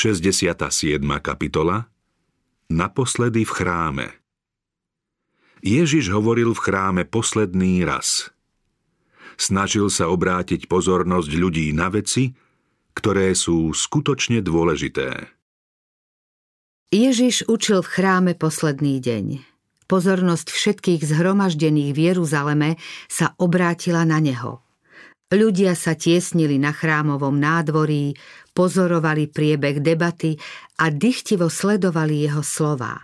67. 0.00 0.64
kapitola 1.20 1.84
Naposledy 2.72 3.44
v 3.44 3.52
chráme 3.52 4.06
Ježiš 5.60 6.08
hovoril 6.08 6.56
v 6.56 6.60
chráme 6.64 7.02
posledný 7.04 7.84
raz. 7.84 8.32
Snažil 9.36 9.92
sa 9.92 10.08
obrátiť 10.08 10.72
pozornosť 10.72 11.30
ľudí 11.36 11.76
na 11.76 11.92
veci, 11.92 12.32
ktoré 12.96 13.36
sú 13.36 13.76
skutočne 13.76 14.40
dôležité. 14.40 15.28
Ježiš 16.88 17.44
učil 17.44 17.84
v 17.84 17.92
chráme 17.92 18.32
posledný 18.40 19.04
deň. 19.04 19.44
Pozornosť 19.84 20.48
všetkých 20.48 21.04
zhromaždených 21.12 21.92
v 21.92 22.00
Jeruzaleme 22.08 22.80
sa 23.04 23.36
obrátila 23.36 24.08
na 24.08 24.16
neho– 24.16 24.64
Ľudia 25.30 25.78
sa 25.78 25.94
tiesnili 25.94 26.58
na 26.58 26.74
chrámovom 26.74 27.38
nádvorí, 27.38 28.18
pozorovali 28.50 29.30
priebeh 29.30 29.78
debaty 29.78 30.34
a 30.82 30.90
dychtivo 30.90 31.46
sledovali 31.46 32.26
jeho 32.26 32.42
slová. 32.42 32.98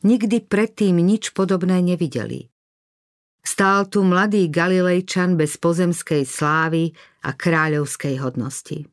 Nikdy 0.00 0.48
predtým 0.48 0.96
nič 0.96 1.36
podobné 1.36 1.84
nevideli. 1.84 2.48
Stál 3.44 3.84
tu 3.92 4.00
mladý 4.00 4.48
Galilejčan 4.48 5.36
bez 5.36 5.60
pozemskej 5.60 6.24
slávy 6.24 6.96
a 7.24 7.36
kráľovskej 7.36 8.16
hodnosti. 8.16 8.88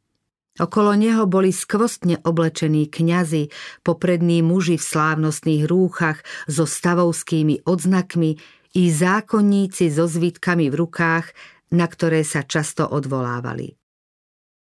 Okolo 0.55 0.95
neho 0.95 1.27
boli 1.27 1.51
skvostne 1.51 2.19
oblečení 2.23 2.87
kňazi, 2.87 3.51
poprední 3.83 4.39
muži 4.39 4.79
v 4.79 4.87
slávnostných 4.87 5.67
rúchach 5.67 6.23
so 6.47 6.63
stavovskými 6.63 7.67
odznakmi 7.67 8.39
i 8.75 8.83
zákonníci 8.91 9.91
so 9.91 10.07
zvitkami 10.07 10.71
v 10.71 10.75
rukách, 10.79 11.35
na 11.75 11.85
ktoré 11.91 12.23
sa 12.23 12.47
často 12.47 12.87
odvolávali. 12.87 13.75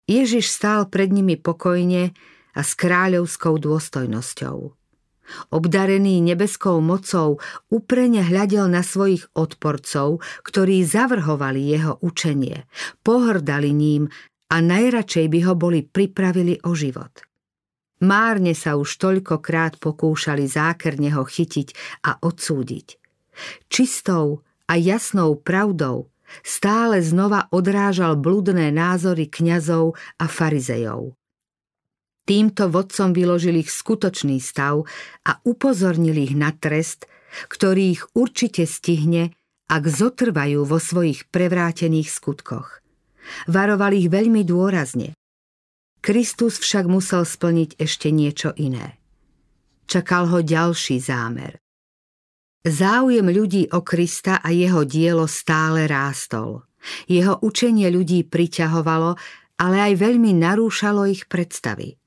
Ježiš 0.08 0.52
stál 0.52 0.92
pred 0.92 1.12
nimi 1.12 1.40
pokojne 1.40 2.12
a 2.56 2.62
s 2.64 2.76
kráľovskou 2.76 3.60
dôstojnosťou. 3.60 4.76
Obdarený 5.52 6.24
nebeskou 6.24 6.80
mocou 6.80 7.44
uprene 7.68 8.24
hľadel 8.24 8.72
na 8.72 8.80
svojich 8.80 9.28
odporcov, 9.36 10.24
ktorí 10.48 10.88
zavrhovali 10.88 11.68
jeho 11.68 12.00
učenie, 12.00 12.64
pohrdali 13.04 13.76
ním 13.76 14.08
a 14.48 14.64
najradšej 14.64 15.28
by 15.28 15.40
ho 15.44 15.54
boli 15.60 15.84
pripravili 15.84 16.64
o 16.64 16.72
život. 16.72 17.12
Márne 18.00 18.56
sa 18.56 18.80
už 18.80 18.88
toľkokrát 18.96 19.82
pokúšali 19.84 20.48
zákerne 20.48 21.12
ho 21.18 21.28
chytiť 21.28 21.68
a 22.08 22.22
odsúdiť. 22.24 22.96
Čistou 23.68 24.48
a 24.70 24.74
jasnou 24.80 25.36
pravdou 25.36 26.08
Stále 26.44 27.00
znova 27.00 27.48
odrážal 27.50 28.20
bludné 28.20 28.70
názory 28.72 29.32
kňazov 29.32 29.96
a 30.20 30.26
farizejov. 30.28 31.16
Týmto 32.28 32.68
vodcom 32.68 33.16
vyložil 33.16 33.64
ich 33.64 33.72
skutočný 33.72 34.44
stav 34.44 34.84
a 35.24 35.40
upozornil 35.48 36.20
ich 36.20 36.36
na 36.36 36.52
trest, 36.52 37.08
ktorý 37.48 37.96
ich 37.96 38.04
určite 38.12 38.68
stihne, 38.68 39.32
ak 39.72 39.84
zotrvajú 39.88 40.68
vo 40.68 40.80
svojich 40.80 41.32
prevrátených 41.32 42.12
skutkoch. 42.12 42.84
Varoval 43.48 43.96
ich 43.96 44.08
veľmi 44.12 44.44
dôrazne. 44.44 45.16
Kristus 46.04 46.60
však 46.60 46.88
musel 46.88 47.28
splniť 47.28 47.80
ešte 47.80 48.12
niečo 48.12 48.56
iné. 48.56 48.96
Čakal 49.88 50.28
ho 50.32 50.40
ďalší 50.44 51.00
zámer. 51.00 51.60
Záujem 52.66 53.28
ľudí 53.30 53.70
o 53.74 53.86
Krista 53.86 54.42
a 54.42 54.50
jeho 54.50 54.88
dielo 54.88 55.30
stále 55.30 55.86
rástol. 55.86 56.66
Jeho 57.06 57.38
učenie 57.44 57.92
ľudí 57.92 58.24
priťahovalo, 58.26 59.18
ale 59.58 59.78
aj 59.92 59.94
veľmi 59.98 60.38
narúšalo 60.38 61.10
ich 61.10 61.26
predstavy. 61.26 61.98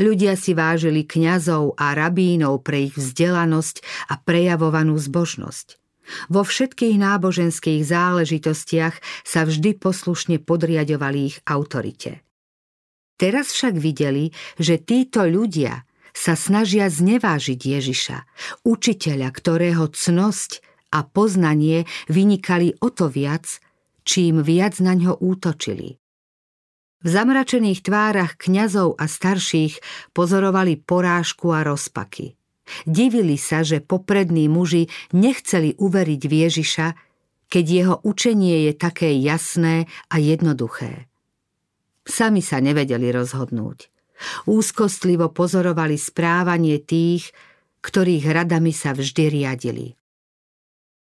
Ľudia 0.00 0.40
si 0.40 0.56
vážili 0.56 1.04
kňazov 1.04 1.76
a 1.76 1.92
rabínov 1.92 2.64
pre 2.64 2.88
ich 2.88 2.94
vzdelanosť 2.96 4.08
a 4.08 4.16
prejavovanú 4.16 4.96
zbožnosť. 4.96 5.76
Vo 6.32 6.42
všetkých 6.42 6.96
náboženských 6.98 7.82
záležitostiach 7.84 8.94
sa 9.22 9.40
vždy 9.44 9.76
poslušne 9.78 10.40
podriadovali 10.42 11.18
ich 11.30 11.36
autorite. 11.46 12.24
Teraz 13.20 13.54
však 13.54 13.78
videli, 13.78 14.34
že 14.58 14.82
títo 14.82 15.22
ľudia 15.28 15.86
sa 16.12 16.36
snažia 16.36 16.88
znevážiť 16.92 17.60
Ježiša, 17.60 18.18
učiteľa, 18.64 19.28
ktorého 19.32 19.88
cnosť 19.90 20.60
a 20.92 21.04
poznanie 21.04 21.88
vynikali 22.06 22.76
o 22.84 22.92
to 22.92 23.08
viac, 23.08 23.60
čím 24.04 24.44
viac 24.44 24.78
na 24.78 24.92
ňo 24.92 25.16
útočili. 25.18 25.96
V 27.02 27.06
zamračených 27.10 27.82
tvárach 27.82 28.38
kňazov 28.38 28.94
a 28.94 29.10
starších 29.10 29.82
pozorovali 30.14 30.78
porážku 30.78 31.50
a 31.50 31.66
rozpaky. 31.66 32.38
Divili 32.86 33.34
sa, 33.34 33.66
že 33.66 33.82
poprední 33.82 34.46
muži 34.46 34.86
nechceli 35.10 35.74
uveriť 35.82 36.22
v 36.22 36.34
Ježiša, 36.46 36.86
keď 37.50 37.64
jeho 37.66 37.96
učenie 38.06 38.70
je 38.70 38.72
také 38.78 39.12
jasné 39.18 39.90
a 40.08 40.16
jednoduché. 40.22 41.10
Sami 42.06 42.40
sa 42.40 42.62
nevedeli 42.62 43.10
rozhodnúť. 43.12 43.91
Úzkostlivo 44.46 45.30
pozorovali 45.30 45.96
správanie 45.96 46.78
tých, 46.82 47.30
ktorých 47.82 48.24
radami 48.30 48.70
sa 48.70 48.94
vždy 48.94 49.24
riadili. 49.28 49.86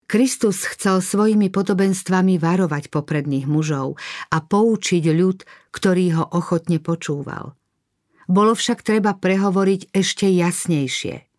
Kristus 0.09 0.65
chcel 0.65 1.05
svojimi 1.05 1.53
podobenstvami 1.53 2.41
varovať 2.41 2.89
popredných 2.89 3.45
mužov 3.45 4.01
a 4.33 4.41
poučiť 4.41 5.05
ľud, 5.13 5.45
ktorý 5.69 6.05
ho 6.17 6.25
ochotne 6.33 6.81
počúval. 6.81 7.53
Bolo 8.25 8.57
však 8.57 8.81
treba 8.81 9.13
prehovoriť 9.13 9.93
ešte 9.93 10.25
jasnejšie. 10.25 11.29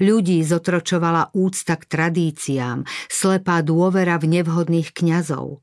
Ľudí 0.00 0.40
zotročovala 0.40 1.36
úcta 1.36 1.76
k 1.76 1.84
tradíciám, 1.84 2.88
slepá 3.12 3.60
dôvera 3.60 4.16
v 4.16 4.40
nevhodných 4.40 4.96
kňazov. 4.96 5.60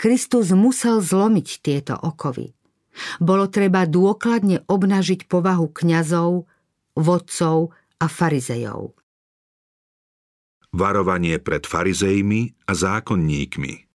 Kristus 0.00 0.56
musel 0.56 1.04
zlomiť 1.04 1.48
tieto 1.60 1.94
okovy. 2.00 2.56
Bolo 3.20 3.48
treba 3.48 3.88
dôkladne 3.88 4.68
obnažiť 4.68 5.24
povahu 5.26 5.72
kňazov, 5.72 6.44
vodcov 6.96 7.72
a 7.96 8.06
farizejov. 8.08 8.92
Varovanie 10.72 11.36
pred 11.40 11.64
farizejmi 11.68 12.68
a 12.68 12.72
zákonníkmi 12.72 13.92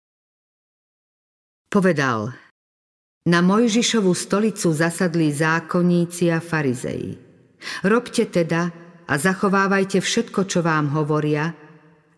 Povedal, 1.66 2.30
na 3.26 3.42
Mojžišovú 3.42 4.14
stolicu 4.14 4.70
zasadli 4.70 5.34
zákonníci 5.34 6.30
a 6.30 6.38
farizeji. 6.38 7.18
Robte 7.82 8.22
teda 8.30 8.70
a 9.04 9.12
zachovávajte 9.18 9.98
všetko, 9.98 10.46
čo 10.46 10.62
vám 10.62 10.94
hovoria, 10.94 11.50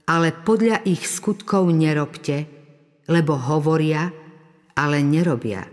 ale 0.04 0.36
podľa 0.36 0.84
ich 0.84 1.08
skutkov 1.08 1.72
nerobte, 1.72 2.44
lebo 3.08 3.40
hovoria, 3.40 4.12
ale 4.76 5.00
nerobia. 5.00 5.64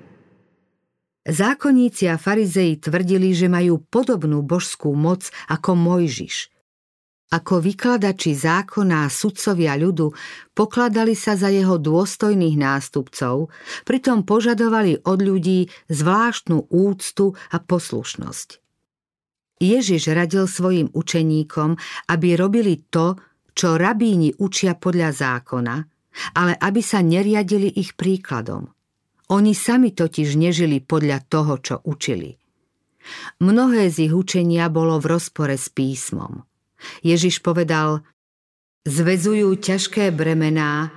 Zákonníci 1.25 2.05
a 2.05 2.21
farizei 2.21 2.77
tvrdili, 2.77 3.33
že 3.33 3.49
majú 3.49 3.81
podobnú 3.81 4.45
božskú 4.45 4.93
moc 4.93 5.25
ako 5.49 5.73
Mojžiš. 5.73 6.53
Ako 7.33 7.57
vykladači 7.57 8.37
zákona 8.37 9.09
a 9.09 9.11
sudcovia 9.11 9.73
ľudu 9.73 10.13
pokladali 10.53 11.17
sa 11.17 11.33
za 11.33 11.49
jeho 11.49 11.81
dôstojných 11.81 12.53
nástupcov, 12.53 13.49
pritom 13.81 14.21
požadovali 14.21 15.01
od 15.01 15.19
ľudí 15.25 15.65
zvláštnu 15.89 16.69
úctu 16.69 17.33
a 17.49 17.57
poslušnosť. 17.57 18.61
Ježiš 19.57 20.13
radil 20.13 20.45
svojim 20.45 20.93
učeníkom, 20.93 21.73
aby 22.13 22.37
robili 22.37 22.85
to, 22.93 23.17
čo 23.57 23.81
rabíni 23.81 24.29
učia 24.37 24.77
podľa 24.77 25.09
zákona, 25.09 25.75
ale 26.37 26.53
aby 26.53 26.81
sa 26.85 27.01
neriadili 27.01 27.73
ich 27.73 27.97
príkladom. 27.97 28.74
Oni 29.33 29.57
sami 29.57 29.89
totiž 29.89 30.37
nežili 30.37 30.81
podľa 30.81 31.25
toho, 31.25 31.57
čo 31.57 31.75
učili. 31.81 32.37
Mnohé 33.41 33.89
z 33.89 34.09
ich 34.09 34.13
učenia 34.13 34.69
bolo 34.69 34.97
v 35.01 35.17
rozpore 35.17 35.57
s 35.57 35.69
písmom. 35.69 36.45
Ježiš 37.01 37.41
povedal, 37.41 38.05
zvezujú 38.85 39.57
ťažké 39.57 40.13
bremená, 40.13 40.93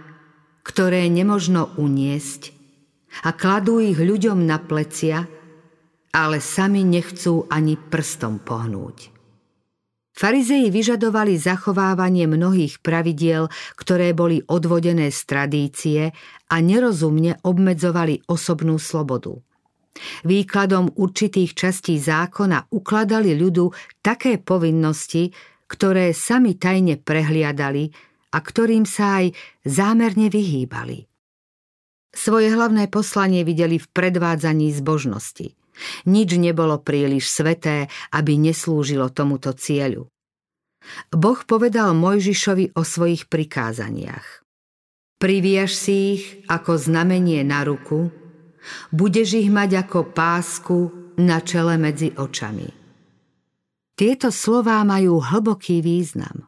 ktoré 0.65 1.09
nemožno 1.09 1.73
uniesť 1.81 2.53
a 3.25 3.33
kladú 3.33 3.81
ich 3.81 3.97
ľuďom 3.97 4.45
na 4.45 4.61
plecia, 4.61 5.25
ale 6.13 6.45
sami 6.45 6.85
nechcú 6.85 7.49
ani 7.49 7.81
prstom 7.81 8.41
pohnúť. 8.45 9.18
Farizeji 10.19 10.75
vyžadovali 10.75 11.39
zachovávanie 11.39 12.27
mnohých 12.27 12.83
pravidiel, 12.83 13.47
ktoré 13.79 14.11
boli 14.11 14.43
odvodené 14.51 15.15
z 15.15 15.21
tradície 15.23 16.11
a 16.51 16.57
nerozumne 16.59 17.39
obmedzovali 17.47 18.27
osobnú 18.27 18.83
slobodu. 18.83 19.39
Výkladom 20.27 20.91
určitých 20.99 21.55
častí 21.55 22.03
zákona 22.03 22.67
ukladali 22.75 23.39
ľudu 23.39 23.71
také 24.03 24.43
povinnosti, 24.43 25.31
ktoré 25.71 26.11
sami 26.11 26.59
tajne 26.59 26.99
prehliadali 26.99 27.87
a 28.35 28.39
ktorým 28.43 28.91
sa 28.91 29.23
aj 29.23 29.39
zámerne 29.63 30.35
vyhýbali. 30.35 31.07
Svoje 32.11 32.51
hlavné 32.51 32.91
poslanie 32.91 33.47
videli 33.47 33.79
v 33.79 33.87
predvádzaní 33.87 34.75
zbožnosti– 34.75 35.55
Nič 36.07 36.35
nebolo 36.39 36.83
príliš 36.83 37.31
sveté, 37.31 37.87
aby 38.11 38.39
neslúžilo 38.39 39.11
tomuto 39.15 39.55
cieľu. 39.55 40.11
Boh 41.13 41.41
povedal 41.45 41.93
Mojžišovi 41.95 42.75
o 42.75 42.83
svojich 42.83 43.27
prikázaniach. 43.27 44.43
Priviaž 45.19 45.75
si 45.75 45.95
ich 46.15 46.25
ako 46.47 46.79
znamenie 46.79 47.43
na 47.43 47.67
ruku, 47.67 48.15
budeš 48.95 49.43
ich 49.43 49.51
mať 49.51 49.87
ako 49.87 50.15
pásku 50.15 50.79
na 51.19 51.43
čele 51.43 51.75
medzi 51.75 52.15
očami. 52.15 52.71
Tieto 53.99 54.31
slová 54.31 54.79
majú 54.87 55.19
hlboký 55.19 55.83
význam. 55.83 56.47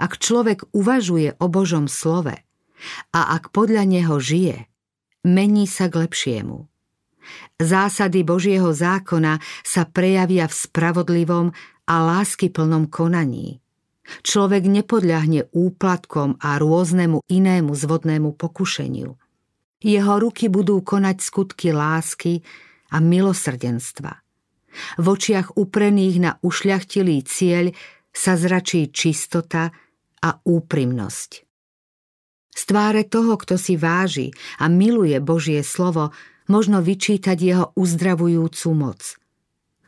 Ak 0.00 0.16
človek 0.16 0.64
uvažuje 0.72 1.36
o 1.36 1.52
Božom 1.52 1.84
slove 1.84 2.32
a 3.12 3.20
ak 3.36 3.52
podľa 3.52 3.84
neho 3.84 4.16
žije, 4.16 4.64
mení 5.20 5.68
sa 5.68 5.92
k 5.92 6.08
lepšiemu. 6.08 6.64
Zásady 7.56 8.22
Božieho 8.22 8.70
zákona 8.70 9.40
sa 9.64 9.88
prejavia 9.88 10.46
v 10.50 10.54
spravodlivom 10.54 11.46
a 11.86 11.94
láskyplnom 12.02 12.90
konaní. 12.90 13.62
Človek 14.22 14.70
nepodľahne 14.70 15.50
úplatkom 15.50 16.38
a 16.38 16.58
rôznemu 16.62 17.26
inému 17.26 17.74
zvodnému 17.74 18.38
pokušeniu. 18.38 19.18
Jeho 19.82 20.14
ruky 20.18 20.46
budú 20.46 20.80
konať 20.80 21.16
skutky 21.20 21.74
lásky 21.74 22.40
a 22.94 23.02
milosrdenstva. 23.02 24.12
V 25.00 25.04
očiach 25.08 25.56
uprených 25.56 26.16
na 26.22 26.32
ušľachtilý 26.40 27.24
cieľ 27.26 27.72
sa 28.12 28.38
zračí 28.38 28.88
čistota 28.92 29.72
a 30.22 30.30
úprimnosť. 30.40 31.30
Z 32.56 32.62
tváre 32.72 33.04
toho, 33.04 33.36
kto 33.36 33.60
si 33.60 33.76
váži 33.76 34.32
a 34.56 34.72
miluje 34.72 35.20
Božie 35.20 35.60
slovo, 35.60 36.16
možno 36.50 36.82
vyčítať 36.82 37.38
jeho 37.38 37.66
uzdravujúcu 37.74 38.68
moc. 38.74 39.00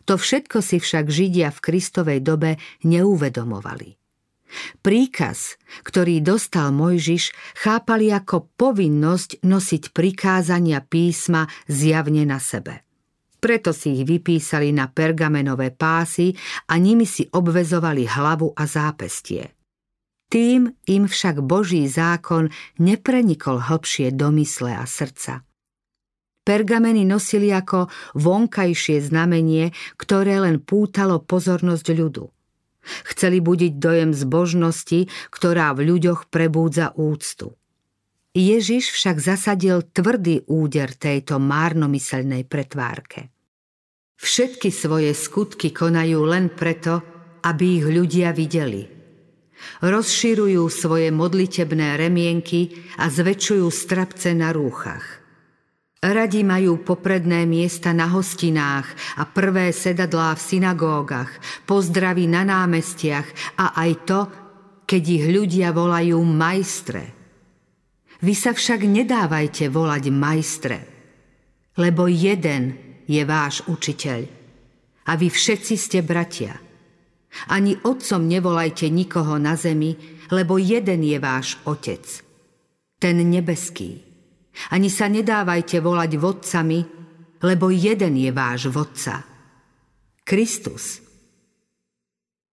To 0.09 0.17
všetko 0.17 0.65
si 0.65 0.81
však 0.81 1.13
Židia 1.13 1.53
v 1.53 1.61
Kristovej 1.61 2.21
dobe 2.25 2.57
neuvedomovali. 2.81 4.01
Príkaz, 4.81 5.61
ktorý 5.85 6.25
dostal 6.25 6.73
Mojžiš, 6.73 7.37
chápali 7.53 8.09
ako 8.09 8.49
povinnosť 8.57 9.45
nosiť 9.45 9.93
prikázania 9.93 10.81
písma 10.81 11.45
zjavne 11.69 12.25
na 12.25 12.41
sebe. 12.41 12.89
Preto 13.39 13.71
si 13.71 14.01
ich 14.01 14.05
vypísali 14.09 14.75
na 14.75 14.91
pergamenové 14.91 15.71
pásy 15.71 16.35
a 16.73 16.75
nimi 16.81 17.07
si 17.07 17.29
obvezovali 17.29 18.09
hlavu 18.09 18.51
a 18.57 18.65
zápestie. 18.67 19.55
Tým 20.29 20.69
im 20.91 21.05
však 21.09 21.41
Boží 21.41 21.89
zákon 21.89 22.53
neprenikol 22.83 23.63
hlbšie 23.65 24.13
do 24.13 24.29
mysle 24.35 24.77
a 24.77 24.85
srdca. 24.85 25.48
Pergameny 26.49 27.05
nosili 27.05 27.53
ako 27.53 27.93
vonkajšie 28.17 29.05
znamenie, 29.05 29.69
ktoré 30.01 30.41
len 30.41 30.65
pútalo 30.65 31.21
pozornosť 31.21 31.87
ľudu. 31.93 32.25
Chceli 33.13 33.45
budiť 33.45 33.77
dojem 33.77 34.17
zbožnosti, 34.17 35.13
ktorá 35.29 35.77
v 35.77 35.93
ľuďoch 35.93 36.33
prebúdza 36.33 36.97
úctu. 36.97 37.53
Ježiš 38.33 38.97
však 38.97 39.21
zasadil 39.21 39.85
tvrdý 39.93 40.49
úder 40.49 40.97
tejto 40.97 41.37
márnomyselnej 41.37 42.49
pretvárke. 42.49 43.29
Všetky 44.17 44.73
svoje 44.73 45.13
skutky 45.13 45.69
konajú 45.69 46.25
len 46.25 46.49
preto, 46.49 47.05
aby 47.45 47.77
ich 47.77 47.87
ľudia 47.93 48.33
videli. 48.33 48.89
Rozširujú 49.85 50.65
svoje 50.73 51.13
modlitebné 51.13 52.01
remienky 52.01 52.73
a 52.97 53.13
zväčšujú 53.13 53.69
strapce 53.69 54.33
na 54.33 54.49
rúchach. 54.55 55.18
Radi 55.99 56.47
majú 56.47 56.87
popredné 56.87 57.43
miesta 57.43 57.91
na 57.91 58.07
hostinách 58.07 58.87
a 59.19 59.27
prvé 59.27 59.75
sedadlá 59.75 60.39
v 60.39 60.45
synagógach, 60.47 61.31
pozdravy 61.67 62.31
na 62.31 62.47
námestiach 62.47 63.59
a 63.59 63.75
aj 63.75 63.91
to, 64.07 64.21
keď 64.87 65.03
ich 65.03 65.25
ľudia 65.27 65.75
volajú 65.75 66.23
majstre. 66.23 67.03
Vy 68.23 68.35
sa 68.35 68.55
však 68.55 68.87
nedávajte 68.87 69.67
volať 69.67 70.05
majstre, 70.15 70.79
lebo 71.83 72.07
jeden 72.07 72.79
je 73.11 73.23
váš 73.27 73.67
učiteľ 73.67 74.21
a 75.11 75.13
vy 75.19 75.29
všetci 75.35 75.75
ste 75.75 75.99
bratia. 76.07 76.55
Ani 77.51 77.75
otcom 77.75 78.23
nevolajte 78.23 78.87
nikoho 78.87 79.35
na 79.43 79.59
zemi, 79.59 79.99
lebo 80.31 80.63
jeden 80.63 81.03
je 81.03 81.19
váš 81.19 81.59
otec, 81.67 82.07
ten 83.03 83.19
nebeský. 83.19 84.08
Ani 84.75 84.91
sa 84.91 85.07
nedávajte 85.07 85.79
volať 85.79 86.11
vodcami, 86.19 86.81
lebo 87.43 87.71
jeden 87.71 88.19
je 88.19 88.31
váš 88.35 88.69
vodca. 88.69 89.23
Kristus. 90.27 91.01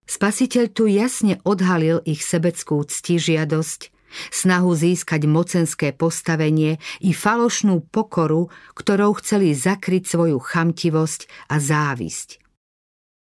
Spasiteľ 0.06 0.66
tu 0.70 0.86
jasne 0.86 1.42
odhalil 1.42 2.00
ich 2.06 2.22
sebeckú 2.22 2.86
ctižiadosť, 2.86 3.90
snahu 4.30 4.72
získať 4.78 5.26
mocenské 5.26 5.92
postavenie 5.92 6.78
i 7.02 7.12
falošnú 7.12 7.90
pokoru, 7.90 8.54
ktorou 8.78 9.18
chceli 9.20 9.58
zakryť 9.58 10.06
svoju 10.06 10.38
chamtivosť 10.38 11.50
a 11.50 11.58
závisť. 11.58 12.45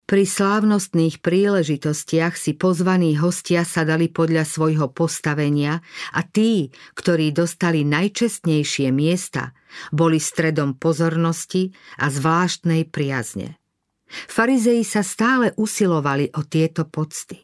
Pri 0.07 0.23
slávnostných 0.23 1.19
príležitostiach 1.19 2.39
si 2.39 2.55
pozvaní 2.55 3.19
hostia 3.19 3.67
sa 3.67 3.83
dali 3.83 4.07
podľa 4.07 4.47
svojho 4.47 4.87
postavenia 4.95 5.83
a 6.15 6.23
tí, 6.23 6.71
ktorí 6.95 7.35
dostali 7.35 7.83
najčestnejšie 7.83 8.87
miesta, 8.95 9.51
boli 9.91 10.15
stredom 10.23 10.79
pozornosti 10.79 11.75
a 11.99 12.07
zvláštnej 12.07 12.87
priazne. 12.87 13.59
Farizei 14.07 14.87
sa 14.87 15.03
stále 15.03 15.51
usilovali 15.59 16.31
o 16.39 16.41
tieto 16.47 16.87
pocty. 16.87 17.43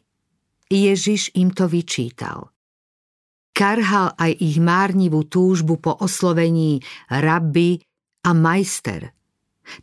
Ježiš 0.72 1.36
im 1.36 1.52
to 1.52 1.68
vyčítal. 1.68 2.48
Karhal 3.52 4.16
aj 4.16 4.40
ich 4.40 4.56
márnivú 4.56 5.28
túžbu 5.28 5.76
po 5.84 6.00
oslovení 6.00 6.80
rabbi 7.12 7.76
a 8.24 8.32
majster– 8.32 9.12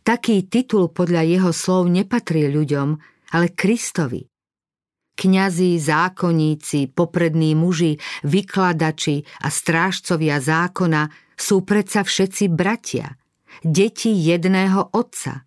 taký 0.02 0.46
titul 0.46 0.90
podľa 0.90 1.22
jeho 1.26 1.50
slov 1.54 1.88
nepatrí 1.90 2.50
ľuďom, 2.50 2.88
ale 3.32 3.46
Kristovi. 3.52 4.26
Kňazi, 5.12 5.76
zákonníci, 5.76 6.90
poprední 6.96 7.52
muži, 7.52 8.00
vykladači 8.24 9.22
a 9.44 9.52
strážcovia 9.52 10.40
zákona 10.40 11.12
sú 11.36 11.62
predsa 11.62 12.02
všetci 12.02 12.48
bratia, 12.48 13.20
deti 13.60 14.10
jedného 14.10 14.88
otca. 14.96 15.44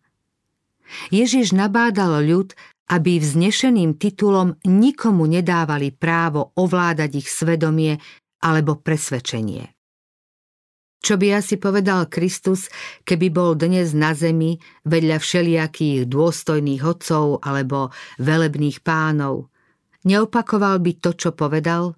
Ježiš 1.09 1.57
nabádal 1.57 2.21
ľud, 2.21 2.53
aby 2.93 3.17
vznešeným 3.17 3.97
titulom 3.97 4.61
nikomu 4.63 5.25
nedávali 5.25 5.89
právo 5.89 6.53
ovládať 6.53 7.25
ich 7.25 7.27
svedomie 7.27 7.97
alebo 8.45 8.77
presvedčenie. 8.77 9.74
Čo 11.05 11.21
by 11.21 11.37
asi 11.37 11.61
povedal 11.61 12.09
Kristus, 12.09 12.65
keby 13.05 13.29
bol 13.29 13.53
dnes 13.53 13.93
na 13.93 14.17
zemi 14.17 14.57
vedľa 14.89 15.21
všelijakých 15.21 16.09
dôstojných 16.09 16.81
hodcov 16.81 17.45
alebo 17.45 17.93
velebných 18.17 18.81
pánov? 18.81 19.53
Neopakoval 20.01 20.81
by 20.81 20.91
to, 20.97 21.13
čo 21.13 21.37
povedal? 21.37 21.93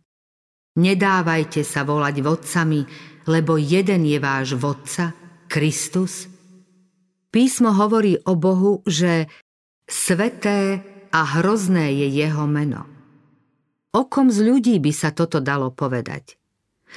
Nedávajte 0.75 1.63
sa 1.63 1.87
volať 1.87 2.15
vodcami, 2.19 2.83
lebo 3.31 3.55
jeden 3.55 4.03
je 4.03 4.19
váš 4.19 4.59
vodca, 4.59 5.15
Kristus. 5.47 6.27
Písmo 7.31 7.71
hovorí 7.71 8.19
o 8.27 8.35
Bohu, 8.35 8.83
že 8.83 9.31
sveté 9.87 10.83
a 11.15 11.39
hrozné 11.39 11.95
je 11.95 12.07
jeho 12.11 12.43
meno. 12.43 12.83
Okom 13.95 14.27
z 14.27 14.43
ľudí 14.43 14.75
by 14.83 14.91
sa 14.91 15.15
toto 15.15 15.39
dalo 15.39 15.71
povedať. 15.71 16.36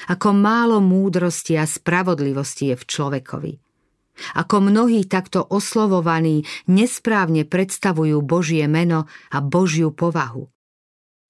Ako 0.08 0.32
málo 0.32 0.78
múdrosti 0.78 1.58
a 1.58 1.66
spravodlivosti 1.66 2.72
je 2.72 2.76
v 2.78 2.84
človekovi. 2.84 3.52
Ako 4.36 4.60
mnohí 4.60 5.08
takto 5.08 5.40
oslovovaní 5.40 6.44
nesprávne 6.68 7.48
predstavujú 7.48 8.20
Božie 8.20 8.68
meno 8.68 9.08
a 9.32 9.38
Božiu 9.40 9.90
povahu. 9.90 10.48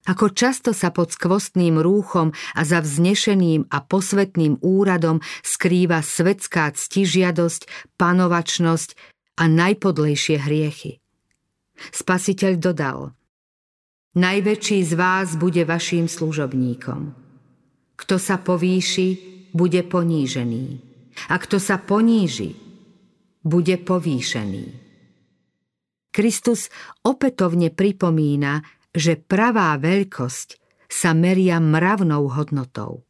Ako 0.01 0.33
často 0.33 0.73
sa 0.73 0.89
pod 0.89 1.13
skvostným 1.13 1.77
rúchom 1.77 2.33
a 2.57 2.61
za 2.65 2.81
vznešeným 2.81 3.69
a 3.69 3.85
posvetným 3.85 4.57
úradom 4.65 5.21
skrýva 5.45 6.01
svetská 6.01 6.73
ctižiadosť, 6.73 7.93
panovačnosť 8.01 8.97
a 9.37 9.43
najpodlejšie 9.45 10.41
hriechy. 10.41 10.97
Spasiteľ 11.93 12.53
dodal 12.57 12.99
Najväčší 14.11 14.83
z 14.83 14.93
vás 14.99 15.39
bude 15.39 15.63
vaším 15.63 16.09
služobníkom. 16.09 17.20
Kto 18.01 18.17
sa 18.17 18.41
povýši, 18.41 19.09
bude 19.53 19.85
ponížený. 19.85 20.65
A 21.29 21.35
kto 21.37 21.61
sa 21.61 21.77
poníži, 21.77 22.57
bude 23.45 23.77
povýšený. 23.77 24.65
Kristus 26.11 26.67
opätovne 27.05 27.71
pripomína, 27.71 28.65
že 28.91 29.15
pravá 29.15 29.77
veľkosť 29.79 30.59
sa 30.91 31.15
meria 31.15 31.61
mravnou 31.63 32.27
hodnotou. 32.27 33.07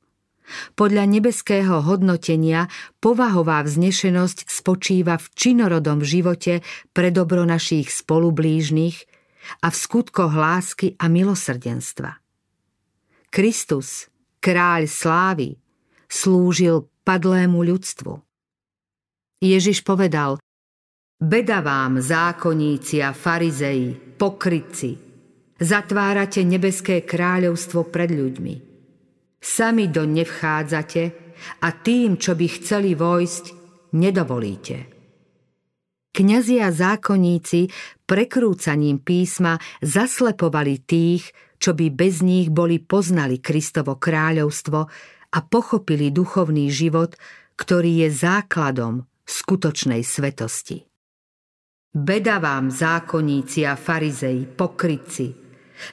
Podľa 0.75 1.07
nebeského 1.07 1.81
hodnotenia 1.81 2.67
povahová 2.99 3.63
vznešenosť 3.63 4.51
spočíva 4.51 5.15
v 5.17 5.27
činorodom 5.33 6.03
živote 6.03 6.61
pre 6.91 7.09
dobro 7.09 7.47
našich 7.47 7.89
spolublížnych 7.89 8.97
a 9.63 9.67
v 9.71 9.75
skutkoch 9.75 10.35
lásky 10.35 10.93
a 10.99 11.07
milosrdenstva. 11.07 12.21
Kristus, 13.31 14.11
kráľ 14.41 14.89
slávy, 14.89 15.61
slúžil 16.09 16.89
padlému 17.05 17.61
ľudstvu. 17.61 18.19
Ježiš 19.41 19.85
povedal, 19.85 20.41
Beda 21.21 21.61
vám, 21.61 22.01
zákonníci 22.01 22.97
a 23.05 23.13
farizei, 23.13 23.93
pokrytci, 23.93 24.97
zatvárate 25.61 26.41
nebeské 26.41 27.05
kráľovstvo 27.05 27.93
pred 27.93 28.09
ľuďmi. 28.09 28.55
Sami 29.37 29.85
do 29.93 30.05
nevchádzate 30.09 31.03
a 31.61 31.69
tým, 31.77 32.17
čo 32.17 32.33
by 32.33 32.47
chceli 32.57 32.97
vojsť, 32.97 33.45
nedovolíte. 33.93 34.77
Kňazi 36.11 36.59
a 36.59 36.69
zákonníci 36.73 37.71
prekrúcaním 38.03 38.99
písma 38.99 39.55
zaslepovali 39.79 40.83
tých, 40.83 41.31
čo 41.61 41.77
by 41.77 41.93
bez 41.93 42.25
nich 42.25 42.49
boli 42.49 42.81
poznali 42.81 43.37
Kristovo 43.37 44.01
kráľovstvo 44.01 44.79
a 45.31 45.39
pochopili 45.45 46.09
duchovný 46.09 46.73
život, 46.73 47.13
ktorý 47.53 48.01
je 48.03 48.09
základom 48.09 49.05
skutočnej 49.29 50.01
svetosti. 50.01 50.89
Beda 51.93 52.41
vám, 52.41 52.73
zákonníci 52.73 53.67
a 53.67 53.77
farizei, 53.77 54.47
pokrytci, 54.49 55.27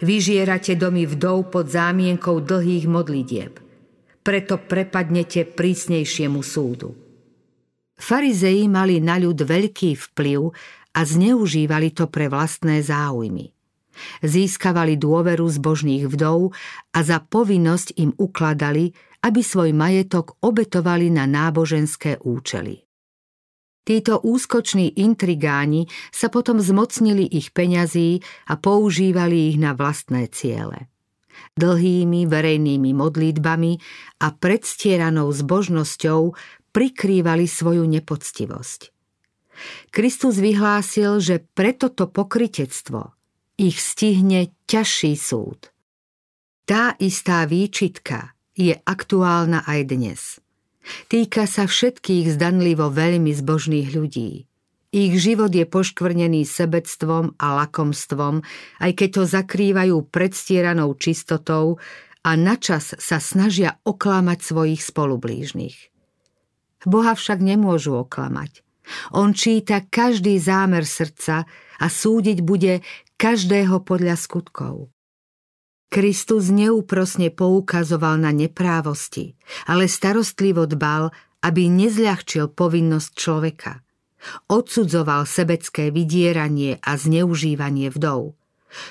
vyžierate 0.01 0.79
domy 0.79 1.05
vdov 1.05 1.53
pod 1.53 1.69
zámienkou 1.69 2.41
dlhých 2.41 2.87
modlitieb. 2.89 3.53
Preto 4.23 4.57
prepadnete 4.63 5.45
prísnejšiemu 5.45 6.41
súdu. 6.41 6.95
Farizei 7.99 8.71
mali 8.71 9.03
na 9.03 9.19
ľud 9.19 9.43
veľký 9.43 9.99
vplyv 9.99 10.41
a 10.95 11.01
zneužívali 11.03 11.91
to 11.91 12.07
pre 12.07 12.31
vlastné 12.31 12.79
záujmy. 12.79 13.58
Získavali 14.23 14.99
dôveru 14.99 15.47
zbožných 15.47 16.09
vdov 16.09 16.55
a 16.95 16.99
za 17.03 17.23
povinnosť 17.23 17.99
im 17.99 18.11
ukladali, 18.17 18.95
aby 19.23 19.41
svoj 19.43 19.75
majetok 19.75 20.39
obetovali 20.43 21.11
na 21.11 21.27
náboženské 21.27 22.23
účely. 22.23 22.87
Títo 23.89 24.21
úskoční 24.21 25.01
intrigáni 25.01 25.89
sa 26.13 26.29
potom 26.29 26.61
zmocnili 26.61 27.25
ich 27.25 27.57
peňazí 27.57 28.21
a 28.53 28.61
používali 28.61 29.49
ich 29.49 29.57
na 29.57 29.73
vlastné 29.73 30.29
ciele. 30.29 30.93
Dlhými 31.57 32.29
verejnými 32.29 32.93
modlitbami 32.93 33.73
a 34.21 34.27
predstieranou 34.37 35.33
zbožnosťou 35.33 36.37
prikrývali 36.77 37.49
svoju 37.49 37.89
nepoctivosť. 37.89 38.93
Kristus 39.91 40.39
vyhlásil, 40.39 41.19
že 41.19 41.43
pre 41.43 41.75
toto 41.75 42.07
pokritectvo 42.07 43.18
ich 43.59 43.83
stihne 43.83 44.55
ťažší 44.71 45.19
súd. 45.19 45.75
Tá 46.65 46.95
istá 47.03 47.45
výčitka 47.45 48.33
je 48.55 48.79
aktuálna 48.87 49.67
aj 49.67 49.81
dnes– 49.85 50.23
Týka 51.09 51.45
sa 51.45 51.69
všetkých 51.69 52.37
zdanlivo 52.37 52.89
veľmi 52.89 53.33
zbožných 53.33 53.89
ľudí. 53.93 54.49
Ich 54.89 55.13
život 55.21 55.53
je 55.53 55.69
poškvrnený 55.69 56.49
sebectvom 56.49 57.37
a 57.37 57.47
lakomstvom, 57.65 58.41
aj 58.81 58.93
keď 58.97 59.09
to 59.21 59.23
zakrývajú 59.29 59.97
predstieranou 60.09 60.97
čistotou 60.97 61.77
a 62.25 62.31
načas 62.41 62.97
sa 62.97 63.21
snažia 63.21 63.77
oklamať 63.85 64.39
svojich 64.41 64.81
spolublížnych. 64.81 65.77
Boha 66.89 67.13
však 67.13 67.45
nemôžu 67.45 68.01
oklamať. 68.01 68.65
On 69.13 69.37
číta 69.37 69.85
každý 69.85 70.41
zámer 70.41 70.89
srdca 70.89 71.45
a 71.77 71.87
súdiť 71.93 72.41
bude 72.41 72.81
každého 73.19 73.83
podľa 73.83 74.15
skutkov. 74.15 74.95
Kristus 75.91 76.55
neúprosne 76.55 77.35
poukazoval 77.35 78.23
na 78.23 78.31
neprávosti, 78.31 79.35
ale 79.67 79.91
starostlivo 79.91 80.71
dbal, 80.71 81.11
aby 81.43 81.67
nezľahčil 81.67 82.55
povinnosť 82.55 83.11
človeka. 83.19 83.83
Odsudzoval 84.47 85.27
sebecké 85.27 85.91
vydieranie 85.91 86.79
a 86.79 86.95
zneužívanie 86.95 87.91
vdov. 87.91 88.39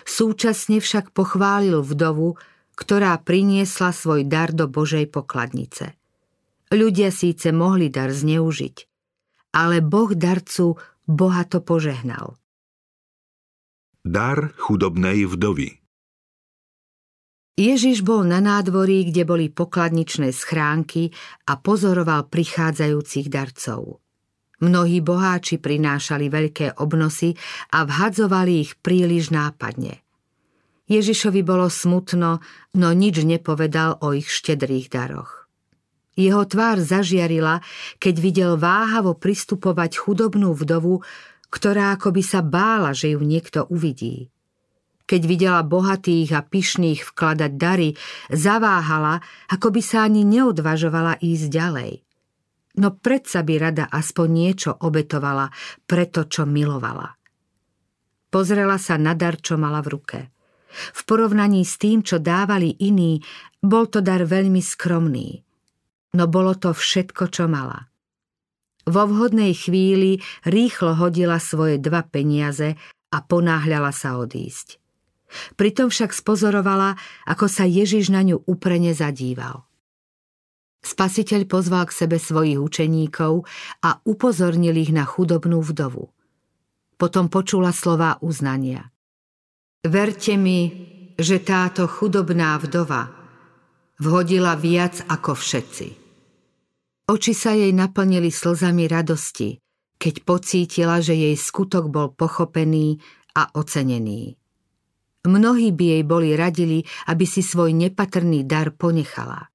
Súčasne 0.03 0.83
však 0.83 1.15
pochválil 1.15 1.79
vdovu, 1.79 2.35
ktorá 2.75 3.15
priniesla 3.23 3.95
svoj 3.95 4.27
dar 4.27 4.51
do 4.51 4.67
Božej 4.67 5.07
pokladnice. 5.07 5.95
Ľudia 6.67 7.15
síce 7.15 7.55
mohli 7.55 7.87
dar 7.87 8.11
zneužiť, 8.11 8.75
ale 9.55 9.79
Boh 9.79 10.11
darcu 10.11 10.75
bohato 11.07 11.63
požehnal. 11.63 12.35
Dar 14.07 14.55
chudobnej 14.55 15.27
vdovy 15.27 15.83
Ježiš 17.59 18.07
bol 18.07 18.23
na 18.23 18.39
nádvorí, 18.39 19.11
kde 19.11 19.27
boli 19.27 19.51
pokladničné 19.51 20.31
schránky 20.31 21.11
a 21.43 21.59
pozoroval 21.59 22.31
prichádzajúcich 22.31 23.27
darcov. 23.27 23.99
Mnohí 24.63 25.03
boháči 25.03 25.59
prinášali 25.59 26.31
veľké 26.31 26.79
obnosy 26.79 27.35
a 27.75 27.83
vhadzovali 27.83 28.63
ich 28.63 28.79
príliš 28.79 29.27
nápadne. 29.35 29.99
Ježišovi 30.87 31.43
bolo 31.43 31.67
smutno, 31.67 32.39
no 32.79 32.89
nič 32.95 33.27
nepovedal 33.27 33.99
o 33.99 34.15
ich 34.15 34.31
štedrých 34.31 34.87
daroch. 34.87 35.51
Jeho 36.15 36.47
tvár 36.47 36.79
zažiarila, 36.79 37.59
keď 37.99 38.15
videl 38.23 38.51
váhavo 38.55 39.19
pristupovať 39.19 39.99
chudobnú 39.99 40.55
vdovu, 40.55 41.03
ktorá 41.47 41.95
akoby 41.95 42.23
sa 42.23 42.43
bála, 42.43 42.91
že 42.91 43.15
ju 43.15 43.21
niekto 43.23 43.67
uvidí. 43.67 44.31
Keď 45.07 45.21
videla 45.23 45.63
bohatých 45.63 46.35
a 46.35 46.43
pyšných 46.43 47.07
vkladať 47.07 47.51
dary, 47.55 47.95
zaváhala, 48.27 49.23
ako 49.47 49.71
by 49.71 49.81
sa 49.81 50.03
ani 50.03 50.27
neodvažovala 50.27 51.23
ísť 51.23 51.47
ďalej. 51.47 51.91
No 52.77 52.93
predsa 52.93 53.41
by 53.41 53.53
rada 53.57 53.85
aspoň 53.87 54.27
niečo 54.27 54.71
obetovala 54.75 55.49
pre 55.87 56.11
to, 56.11 56.27
čo 56.27 56.43
milovala. 56.43 57.15
Pozrela 58.27 58.75
sa 58.75 58.99
na 58.99 59.15
dar, 59.15 59.39
čo 59.39 59.55
mala 59.55 59.79
v 59.79 59.87
ruke. 59.95 60.19
V 60.69 61.01
porovnaní 61.07 61.63
s 61.63 61.79
tým, 61.79 62.03
čo 62.03 62.19
dávali 62.19 62.75
iní, 62.83 63.23
bol 63.63 63.87
to 63.87 64.03
dar 64.03 64.27
veľmi 64.27 64.59
skromný. 64.59 65.41
No 66.13 66.27
bolo 66.27 66.53
to 66.59 66.75
všetko, 66.75 67.31
čo 67.31 67.47
mala. 67.47 67.87
Vo 68.87 69.03
vhodnej 69.03 69.51
chvíli 69.51 70.23
rýchlo 70.47 70.95
hodila 70.95 71.43
svoje 71.43 71.75
dva 71.75 72.07
peniaze 72.07 72.79
a 73.11 73.17
ponáhľala 73.19 73.91
sa 73.91 74.15
odísť. 74.15 74.79
Pritom 75.59 75.91
však 75.91 76.15
spozorovala, 76.15 76.95
ako 77.27 77.51
sa 77.51 77.67
Ježiš 77.67 78.07
na 78.15 78.23
ňu 78.23 78.47
uprene 78.47 78.95
zadíval. 78.95 79.67
Spasiteľ 80.79 81.51
pozval 81.51 81.91
k 81.91 82.07
sebe 82.07 82.15
svojich 82.15 82.55
učeníkov 82.55 83.43
a 83.83 83.99
upozornil 84.07 84.79
ich 84.79 84.95
na 84.95 85.03
chudobnú 85.03 85.59
vdovu. 85.59 86.07
Potom 86.95 87.27
počula 87.27 87.75
slová 87.75 88.15
uznania. 88.23 88.87
Verte 89.83 90.39
mi, 90.39 90.59
že 91.19 91.43
táto 91.43 91.91
chudobná 91.91 92.55
vdova 92.55 93.11
vhodila 93.99 94.55
viac 94.55 95.03
ako 95.11 95.35
všetci. 95.35 96.06
Oči 97.07 97.31
sa 97.31 97.55
jej 97.55 97.71
naplnili 97.71 98.27
slzami 98.27 98.83
radosti, 98.91 99.55
keď 99.95 100.27
pocítila, 100.27 100.99
že 100.99 101.15
jej 101.15 101.39
skutok 101.39 101.87
bol 101.87 102.11
pochopený 102.11 102.99
a 103.39 103.47
ocenený. 103.55 104.35
Mnohí 105.23 105.71
by 105.71 105.85
jej 105.87 106.03
boli 106.03 106.35
radili, 106.35 106.83
aby 107.07 107.23
si 107.23 107.39
svoj 107.39 107.71
nepatrný 107.71 108.43
dar 108.43 108.75
ponechala. 108.75 109.47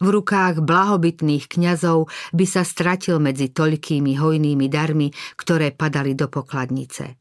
V 0.00 0.08
rukách 0.08 0.64
blahobytných 0.64 1.52
kňazov 1.52 2.08
by 2.32 2.44
sa 2.48 2.64
stratil 2.64 3.20
medzi 3.20 3.52
toľkými 3.52 4.16
hojnými 4.16 4.66
darmi, 4.66 5.12
ktoré 5.36 5.70
padali 5.70 6.16
do 6.16 6.32
pokladnice. 6.32 7.20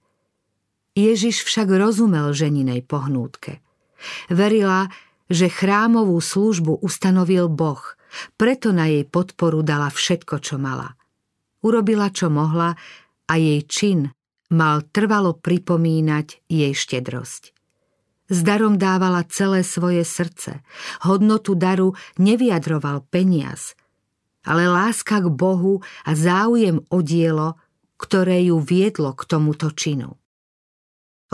Ježiš 0.96 1.44
však 1.46 1.68
rozumel 1.68 2.32
ženinej 2.32 2.88
pohnútke. 2.88 3.60
Verila, 4.32 4.88
že 5.28 5.52
chrámovú 5.52 6.18
službu 6.18 6.82
ustanovil 6.82 7.52
Boh, 7.52 7.82
preto 8.38 8.72
na 8.72 8.90
jej 8.90 9.06
podporu 9.08 9.62
dala 9.62 9.90
všetko, 9.90 10.40
čo 10.40 10.56
mala. 10.62 10.94
Urobila, 11.64 12.12
čo 12.12 12.28
mohla 12.28 12.76
a 13.28 13.34
jej 13.40 13.64
čin 13.66 14.00
mal 14.54 14.86
trvalo 14.86 15.34
pripomínať 15.38 16.46
jej 16.46 16.74
štedrosť. 16.76 17.54
S 18.32 18.40
darom 18.42 18.80
dávala 18.80 19.28
celé 19.28 19.62
svoje 19.62 20.08
srdce. 20.08 20.64
Hodnotu 21.04 21.54
daru 21.60 21.94
nevyjadroval 22.18 23.06
peniaz, 23.12 23.76
ale 24.48 24.66
láska 24.70 25.20
k 25.22 25.28
Bohu 25.28 25.84
a 26.08 26.12
záujem 26.16 26.80
o 26.88 27.04
dielo, 27.04 27.60
ktoré 28.00 28.48
ju 28.48 28.60
viedlo 28.64 29.12
k 29.16 29.28
tomuto 29.28 29.72
činu. 29.72 30.16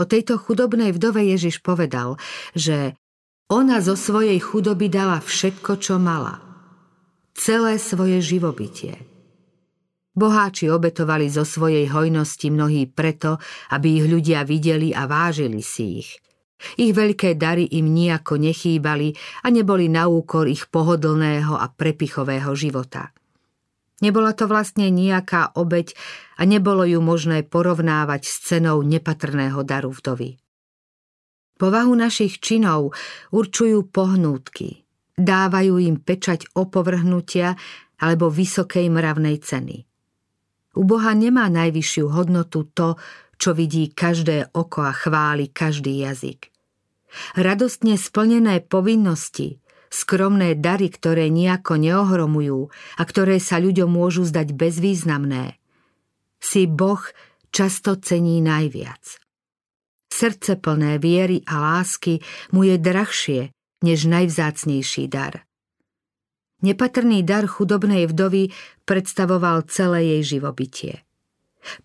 O 0.00 0.04
tejto 0.08 0.40
chudobnej 0.40 0.96
vdove 0.96 1.20
Ježiš 1.20 1.60
povedal, 1.60 2.16
že 2.56 2.96
ona 3.50 3.82
zo 3.82 3.98
svojej 3.98 4.38
chudoby 4.40 4.88
dala 4.88 5.20
všetko, 5.20 5.76
čo 5.82 6.00
mala. 6.00 6.49
Celé 7.40 7.80
svoje 7.80 8.20
živobytie. 8.20 9.00
Boháči 10.12 10.68
obetovali 10.68 11.32
zo 11.32 11.48
svojej 11.48 11.88
hojnosti 11.88 12.52
mnohí 12.52 12.84
preto, 12.84 13.40
aby 13.72 14.04
ich 14.04 14.06
ľudia 14.12 14.44
videli 14.44 14.92
a 14.92 15.08
vážili 15.08 15.64
si 15.64 16.04
ich. 16.04 16.20
Ich 16.76 16.92
veľké 16.92 17.40
dary 17.40 17.64
im 17.72 17.88
nijako 17.88 18.36
nechýbali 18.36 19.16
a 19.40 19.48
neboli 19.48 19.88
na 19.88 20.12
úkor 20.12 20.44
ich 20.44 20.68
pohodlného 20.68 21.56
a 21.56 21.72
prepichového 21.72 22.52
života. 22.52 23.16
Nebola 24.04 24.36
to 24.36 24.44
vlastne 24.44 24.92
nejaká 24.92 25.56
obeď 25.56 25.96
a 26.36 26.44
nebolo 26.44 26.84
ju 26.84 27.00
možné 27.00 27.40
porovnávať 27.48 28.28
s 28.28 28.52
cenou 28.52 28.84
nepatrného 28.84 29.64
daru 29.64 29.96
vdovy. 29.96 30.36
Povahu 31.56 31.92
našich 31.96 32.40
činov 32.44 32.92
určujú 33.32 33.88
pohnútky, 33.88 34.84
dávajú 35.20 35.76
im 35.78 36.00
pečať 36.00 36.50
opovrhnutia 36.56 37.54
alebo 38.00 38.32
vysokej 38.32 38.88
mravnej 38.88 39.38
ceny. 39.44 39.84
U 40.78 40.82
Boha 40.86 41.12
nemá 41.12 41.50
najvyššiu 41.52 42.06
hodnotu 42.08 42.66
to, 42.72 42.96
čo 43.40 43.56
vidí 43.56 43.90
každé 43.90 44.52
oko 44.54 44.86
a 44.86 44.92
chváli 44.94 45.50
každý 45.50 46.04
jazyk. 46.04 46.48
Radostne 47.34 47.98
splnené 47.98 48.62
povinnosti, 48.62 49.58
skromné 49.90 50.54
dary, 50.54 50.86
ktoré 50.92 51.26
nejako 51.26 51.74
neohromujú 51.74 52.70
a 52.70 53.02
ktoré 53.02 53.42
sa 53.42 53.58
ľuďom 53.58 53.90
môžu 53.90 54.22
zdať 54.22 54.54
bezvýznamné, 54.54 55.58
si 56.38 56.70
Boh 56.70 57.02
často 57.50 57.98
cení 57.98 58.38
najviac. 58.38 59.18
Srdce 60.10 60.60
plné 60.60 61.02
viery 61.02 61.42
a 61.50 61.58
lásky 61.58 62.22
mu 62.54 62.62
je 62.62 62.78
drahšie 62.78 63.50
než 63.80 64.08
najvzácnejší 64.08 65.08
dar. 65.08 65.44
Nepatrný 66.60 67.24
dar 67.24 67.48
chudobnej 67.48 68.04
vdovy 68.04 68.52
predstavoval 68.84 69.64
celé 69.72 70.16
jej 70.16 70.36
živobytie. 70.36 70.94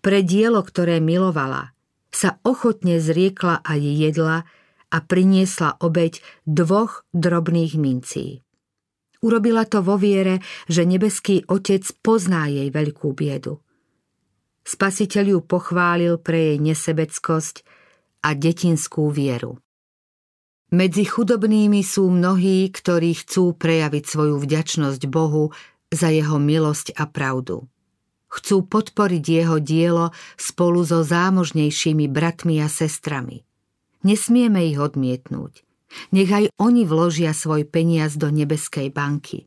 Pre 0.04 0.20
dielo, 0.20 0.60
ktoré 0.60 1.00
milovala, 1.00 1.72
sa 2.12 2.40
ochotne 2.44 3.00
zriekla 3.00 3.60
a 3.64 3.72
jedla 3.76 4.48
a 4.92 4.98
priniesla 5.00 5.80
obeď 5.80 6.20
dvoch 6.44 7.04
drobných 7.12 7.76
mincí. 7.76 8.40
Urobila 9.24 9.64
to 9.64 9.80
vo 9.80 9.96
viere, 9.96 10.44
že 10.68 10.84
nebeský 10.84 11.44
otec 11.48 11.82
pozná 12.04 12.46
jej 12.52 12.68
veľkú 12.68 13.16
biedu. 13.16 13.64
Spasiteľ 14.66 15.24
ju 15.36 15.40
pochválil 15.40 16.14
pre 16.20 16.52
jej 16.52 16.58
nesebeckosť 16.60 17.64
a 18.22 18.34
detinskú 18.34 19.08
vieru. 19.08 19.62
Medzi 20.74 21.06
chudobnými 21.06 21.78
sú 21.86 22.10
mnohí, 22.10 22.66
ktorí 22.74 23.14
chcú 23.22 23.54
prejaviť 23.54 24.02
svoju 24.02 24.34
vďačnosť 24.42 25.02
Bohu 25.06 25.54
za 25.94 26.10
jeho 26.10 26.42
milosť 26.42 26.98
a 26.98 27.06
pravdu. 27.06 27.70
Chcú 28.26 28.66
podporiť 28.66 29.24
jeho 29.24 29.62
dielo 29.62 30.10
spolu 30.34 30.82
so 30.82 31.06
zámožnejšími 31.06 32.10
bratmi 32.10 32.58
a 32.58 32.66
sestrami. 32.66 33.46
Nesmieme 34.02 34.66
ich 34.66 34.82
odmietnúť. 34.82 35.62
Nech 36.10 36.30
aj 36.34 36.50
oni 36.58 36.82
vložia 36.82 37.30
svoj 37.30 37.62
peniaz 37.70 38.18
do 38.18 38.26
nebeskej 38.26 38.90
banky. 38.90 39.46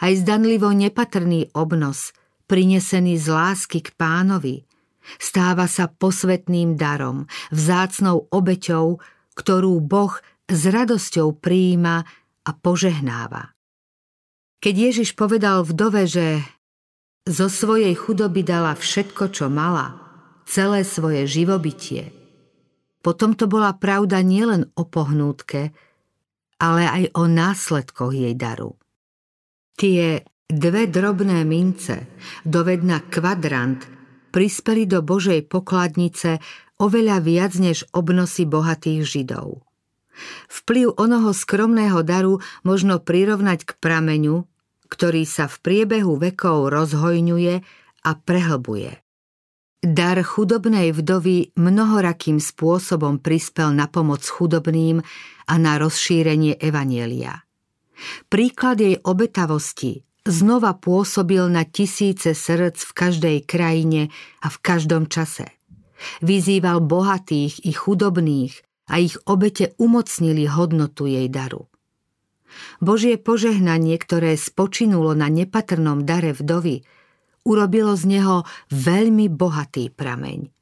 Aj 0.00 0.16
zdanlivo 0.16 0.72
nepatrný 0.72 1.52
obnos, 1.52 2.16
prinesený 2.48 3.20
z 3.20 3.26
lásky 3.28 3.84
k 3.84 3.92
pánovi, 4.00 4.64
Stáva 5.18 5.66
sa 5.66 5.90
posvetným 5.90 6.78
darom, 6.78 7.26
vzácnou 7.50 8.30
obeťou, 8.30 9.02
ktorú 9.34 9.80
Boh 9.80 10.12
s 10.46 10.62
radosťou 10.68 11.38
prijíma 11.38 11.96
a 12.42 12.50
požehnáva. 12.52 13.54
Keď 14.62 14.74
Ježiš 14.74 15.18
povedal 15.18 15.66
vdove, 15.66 16.06
že 16.06 16.26
zo 17.26 17.46
svojej 17.50 17.94
chudoby 17.94 18.42
dala 18.46 18.74
všetko, 18.74 19.30
čo 19.34 19.46
mala, 19.50 19.98
celé 20.46 20.86
svoje 20.86 21.26
živobytie, 21.26 22.14
potom 23.02 23.34
to 23.34 23.50
bola 23.50 23.74
pravda 23.74 24.22
nielen 24.22 24.70
o 24.78 24.86
pohnútke, 24.86 25.74
ale 26.62 26.82
aj 26.86 27.04
o 27.18 27.26
následkoch 27.26 28.14
jej 28.14 28.38
daru. 28.38 28.78
Tie 29.74 30.22
dve 30.46 30.86
drobné 30.86 31.42
mince, 31.42 32.06
dovedna 32.46 33.02
kvadrant, 33.10 33.82
prispeli 34.30 34.86
do 34.86 35.02
Božej 35.02 35.50
pokladnice 35.50 36.38
oveľa 36.82 37.22
viac 37.22 37.54
než 37.54 37.86
obnosy 37.94 38.42
bohatých 38.42 39.06
Židov. 39.06 39.62
Vplyv 40.50 40.98
onoho 40.98 41.30
skromného 41.30 42.02
daru 42.02 42.42
možno 42.66 42.98
prirovnať 42.98 43.64
k 43.64 43.70
prameňu, 43.78 44.44
ktorý 44.90 45.24
sa 45.24 45.48
v 45.48 45.56
priebehu 45.62 46.20
vekov 46.20 46.68
rozhojňuje 46.68 47.54
a 48.02 48.10
prehlbuje. 48.12 48.98
Dar 49.82 50.20
chudobnej 50.22 50.94
vdovy 50.94 51.56
mnohorakým 51.58 52.38
spôsobom 52.38 53.18
prispel 53.18 53.74
na 53.74 53.90
pomoc 53.90 54.22
chudobným 54.22 55.02
a 55.48 55.54
na 55.58 55.74
rozšírenie 55.80 56.60
evanielia. 56.62 57.42
Príklad 58.30 58.78
jej 58.78 58.98
obetavosti 59.02 60.06
znova 60.22 60.78
pôsobil 60.78 61.42
na 61.50 61.66
tisíce 61.66 62.30
srdc 62.30 62.78
v 62.78 62.92
každej 62.94 63.36
krajine 63.42 64.14
a 64.38 64.46
v 64.50 64.56
každom 64.62 65.10
čase. 65.10 65.50
Vyzýval 66.20 66.82
bohatých 66.82 67.64
i 67.66 67.72
chudobných 67.72 68.52
a 68.90 68.98
ich 68.98 69.16
obete 69.24 69.72
umocnili 69.78 70.44
hodnotu 70.50 71.08
jej 71.08 71.28
daru. 71.30 71.70
Božie 72.84 73.16
požehnanie, 73.16 73.96
ktoré 73.96 74.36
spočinulo 74.36 75.16
na 75.16 75.32
nepatrnom 75.32 76.04
dare 76.04 76.36
vdovy, 76.36 76.84
urobilo 77.48 77.96
z 77.96 78.04
neho 78.18 78.36
veľmi 78.70 79.32
bohatý 79.32 79.88
prameň. 79.88 80.52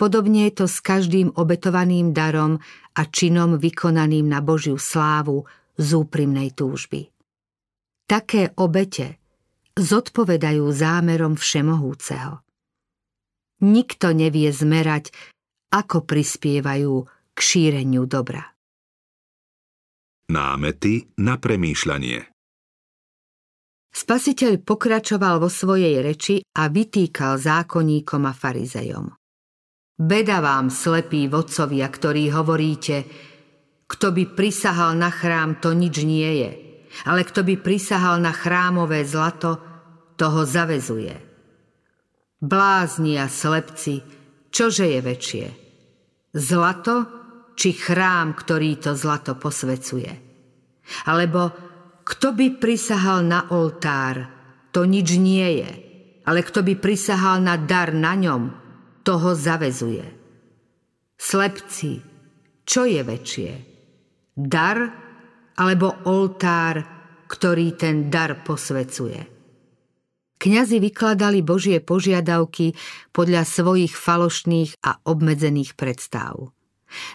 Podobne 0.00 0.48
je 0.48 0.64
to 0.64 0.66
s 0.66 0.80
každým 0.80 1.36
obetovaným 1.36 2.16
darom 2.16 2.56
a 2.96 3.02
činom 3.04 3.60
vykonaným 3.60 4.24
na 4.24 4.40
Božiu 4.40 4.80
slávu 4.80 5.44
z 5.76 5.88
úprimnej 5.92 6.56
túžby. 6.56 7.12
Také 8.08 8.56
obete 8.56 9.20
zodpovedajú 9.76 10.64
zámerom 10.72 11.36
Všemohúceho. 11.36 12.40
Nikto 13.60 14.16
nevie 14.16 14.48
zmerať, 14.50 15.12
ako 15.70 16.08
prispievajú 16.08 16.94
k 17.32 17.38
šíreniu 17.38 18.08
dobra. 18.08 18.42
Námety 20.30 21.10
na 21.20 21.36
premýšľanie 21.36 22.30
Spasiteľ 23.90 24.62
pokračoval 24.62 25.42
vo 25.42 25.50
svojej 25.50 25.98
reči 25.98 26.38
a 26.54 26.70
vytýkal 26.70 27.42
zákonníkom 27.42 28.22
a 28.22 28.32
farizejom. 28.32 29.10
Beda 30.00 30.38
vám, 30.40 30.70
slepí 30.70 31.26
vodcovia, 31.26 31.90
ktorí 31.90 32.30
hovoríte, 32.30 33.04
kto 33.90 34.06
by 34.14 34.24
prisahal 34.38 34.94
na 34.94 35.10
chrám, 35.10 35.58
to 35.58 35.74
nič 35.74 35.96
nie 36.06 36.30
je– 36.40 36.50
ale 37.06 37.24
kto 37.24 37.46
by 37.46 37.54
prisahal 37.60 38.18
na 38.18 38.34
chrámové 38.34 39.06
zlato, 39.06 39.58
toho 40.18 40.44
zavezuje. 40.44 41.29
Blázni 42.40 43.20
a 43.20 43.28
slepci, 43.28 44.00
čože 44.48 44.88
je 44.88 45.00
väčšie? 45.04 45.46
Zlato 46.32 46.96
či 47.52 47.76
chrám, 47.76 48.32
ktorý 48.32 48.80
to 48.80 48.96
zlato 48.96 49.36
posvecuje? 49.36 50.08
Alebo 51.04 51.52
kto 52.00 52.32
by 52.32 52.56
prisahal 52.56 53.20
na 53.28 53.44
oltár, 53.52 54.24
to 54.72 54.88
nič 54.88 55.20
nie 55.20 55.60
je, 55.60 55.70
ale 56.24 56.40
kto 56.40 56.64
by 56.64 56.80
prisahal 56.80 57.44
na 57.44 57.60
dar 57.60 57.92
na 57.92 58.16
ňom, 58.16 58.42
toho 59.04 59.36
zavezuje. 59.36 60.08
Slepci, 61.20 62.00
čo 62.64 62.88
je 62.88 63.04
väčšie? 63.04 63.52
Dar 64.32 64.78
alebo 65.60 65.92
oltár, 66.08 66.80
ktorý 67.28 67.76
ten 67.76 68.08
dar 68.08 68.40
posvecuje. 68.40 69.39
Kňazi 70.40 70.80
vykladali 70.80 71.44
Božie 71.44 71.84
požiadavky 71.84 72.72
podľa 73.12 73.44
svojich 73.44 73.92
falošných 73.92 74.80
a 74.80 74.96
obmedzených 75.04 75.76
predstav. 75.76 76.56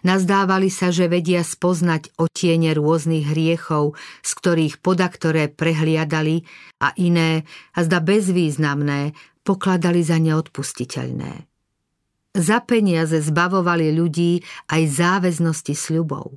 Nazdávali 0.06 0.70
sa, 0.70 0.94
že 0.94 1.10
vedia 1.10 1.42
spoznať 1.42 2.16
otiene 2.22 2.72
rôznych 2.78 3.28
hriechov, 3.28 3.98
z 4.22 4.32
ktorých 4.40 4.76
podaktoré 4.80 5.50
prehliadali 5.50 6.46
a 6.80 6.94
iné, 7.02 7.44
a 7.76 7.84
zda 7.84 8.00
bezvýznamné, 8.00 9.18
pokladali 9.42 10.06
za 10.06 10.22
neodpustiteľné. 10.22 11.50
Za 12.36 12.58
peniaze 12.68 13.20
zbavovali 13.24 13.96
ľudí 13.96 14.44
aj 14.70 14.82
záväznosti 14.86 15.74
sľubov. 15.74 16.36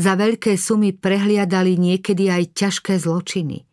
Za 0.00 0.16
veľké 0.16 0.56
sumy 0.56 0.96
prehliadali 0.96 1.76
niekedy 1.76 2.32
aj 2.32 2.56
ťažké 2.56 2.96
zločiny. 2.96 3.65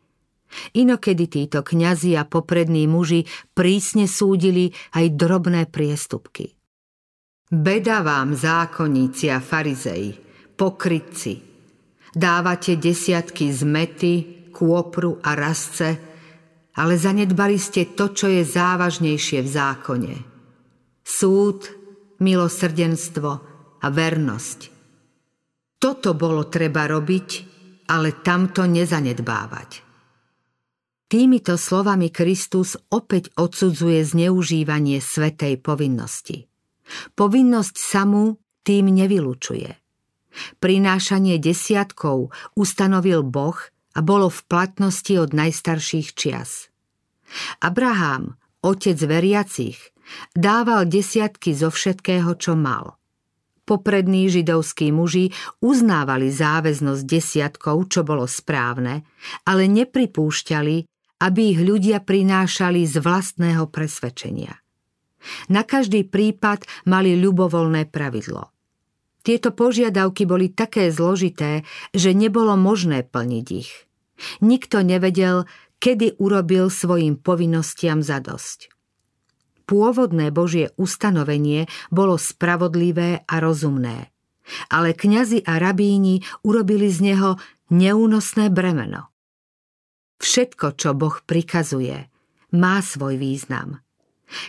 Inokedy 0.74 1.26
títo 1.30 1.62
kňazi 1.62 2.18
a 2.18 2.24
poprední 2.26 2.90
muži 2.90 3.26
prísne 3.54 4.10
súdili 4.10 4.74
aj 4.94 5.14
drobné 5.14 5.70
priestupky. 5.70 6.54
Beda 7.54 8.02
vám, 8.02 8.34
zákonníci 8.34 9.30
a 9.30 9.38
farizei, 9.38 10.10
pokrytci. 10.58 11.38
Dávate 12.14 12.78
desiatky 12.82 13.54
z 13.54 13.62
mety, 13.62 14.14
kôpru 14.54 15.22
a 15.22 15.38
rasce, 15.38 15.98
ale 16.74 16.98
zanedbali 16.98 17.58
ste 17.62 17.94
to, 17.94 18.10
čo 18.14 18.30
je 18.30 18.42
závažnejšie 18.42 19.46
v 19.46 19.50
zákone. 19.50 20.14
Súd, 21.06 21.70
milosrdenstvo 22.22 23.32
a 23.82 23.88
vernosť. 23.92 24.60
Toto 25.78 26.16
bolo 26.16 26.48
treba 26.48 26.88
robiť, 26.88 27.30
ale 27.92 28.24
tamto 28.24 28.64
nezanedbávať. 28.64 29.83
Týmito 31.14 31.62
slovami 31.62 32.10
Kristus 32.10 32.74
opäť 32.90 33.30
odsudzuje 33.38 34.02
zneužívanie 34.02 34.98
svetej 34.98 35.62
povinnosti. 35.62 36.50
Povinnosť 37.14 37.76
samú 37.78 38.42
tým 38.66 38.90
nevylučuje. 38.90 39.78
Prinášanie 40.58 41.38
desiatkov 41.38 42.34
ustanovil 42.58 43.22
Boh 43.22 43.54
a 43.94 44.02
bolo 44.02 44.26
v 44.34 44.42
platnosti 44.50 45.14
od 45.22 45.38
najstarších 45.38 46.18
čias. 46.18 46.74
Abraham, 47.62 48.34
otec 48.66 48.98
veriacich, 48.98 49.78
dával 50.34 50.90
desiatky 50.90 51.54
zo 51.54 51.70
všetkého, 51.70 52.34
čo 52.42 52.58
mal. 52.58 52.98
Poprední 53.70 54.34
židovskí 54.34 54.90
muži 54.90 55.30
uznávali 55.62 56.34
záväznosť 56.34 57.04
desiatkov, 57.06 57.94
čo 57.94 58.02
bolo 58.02 58.26
správne, 58.26 59.06
ale 59.46 59.70
nepripúšťali, 59.70 60.90
aby 61.24 61.56
ich 61.56 61.62
ľudia 61.64 62.04
prinášali 62.04 62.84
z 62.84 63.00
vlastného 63.00 63.72
presvedčenia. 63.72 64.60
Na 65.48 65.64
každý 65.64 66.04
prípad 66.04 66.68
mali 66.84 67.16
ľubovoľné 67.16 67.88
pravidlo. 67.88 68.52
Tieto 69.24 69.56
požiadavky 69.56 70.28
boli 70.28 70.52
také 70.52 70.92
zložité, 70.92 71.64
že 71.96 72.12
nebolo 72.12 72.60
možné 72.60 73.08
plniť 73.08 73.48
ich. 73.56 73.72
Nikto 74.44 74.84
nevedel, 74.84 75.48
kedy 75.80 76.20
urobil 76.20 76.68
svojim 76.68 77.16
povinnostiam 77.16 78.04
zadosť. 78.04 78.68
Pôvodné 79.64 80.28
Božie 80.36 80.76
ustanovenie 80.76 81.72
bolo 81.88 82.20
spravodlivé 82.20 83.24
a 83.24 83.36
rozumné, 83.40 84.12
ale 84.68 84.92
kňazi 84.92 85.48
a 85.48 85.56
rabíni 85.56 86.20
urobili 86.44 86.92
z 86.92 87.16
neho 87.16 87.40
neúnosné 87.72 88.52
bremeno. 88.52 89.13
Všetko, 90.24 90.80
čo 90.80 90.96
Boh 90.96 91.20
prikazuje, 91.28 92.08
má 92.56 92.80
svoj 92.80 93.20
význam. 93.20 93.84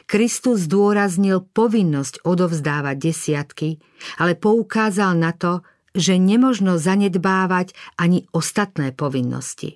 Kristus 0.06 0.70
zdôraznil 0.70 1.42
povinnosť 1.50 2.22
odovzdávať 2.22 2.96
desiatky, 2.96 3.82
ale 4.22 4.38
poukázal 4.38 5.18
na 5.18 5.34
to, 5.34 5.66
že 5.90 6.14
nemožno 6.14 6.78
zanedbávať 6.78 7.74
ani 7.98 8.22
ostatné 8.30 8.94
povinnosti. 8.94 9.74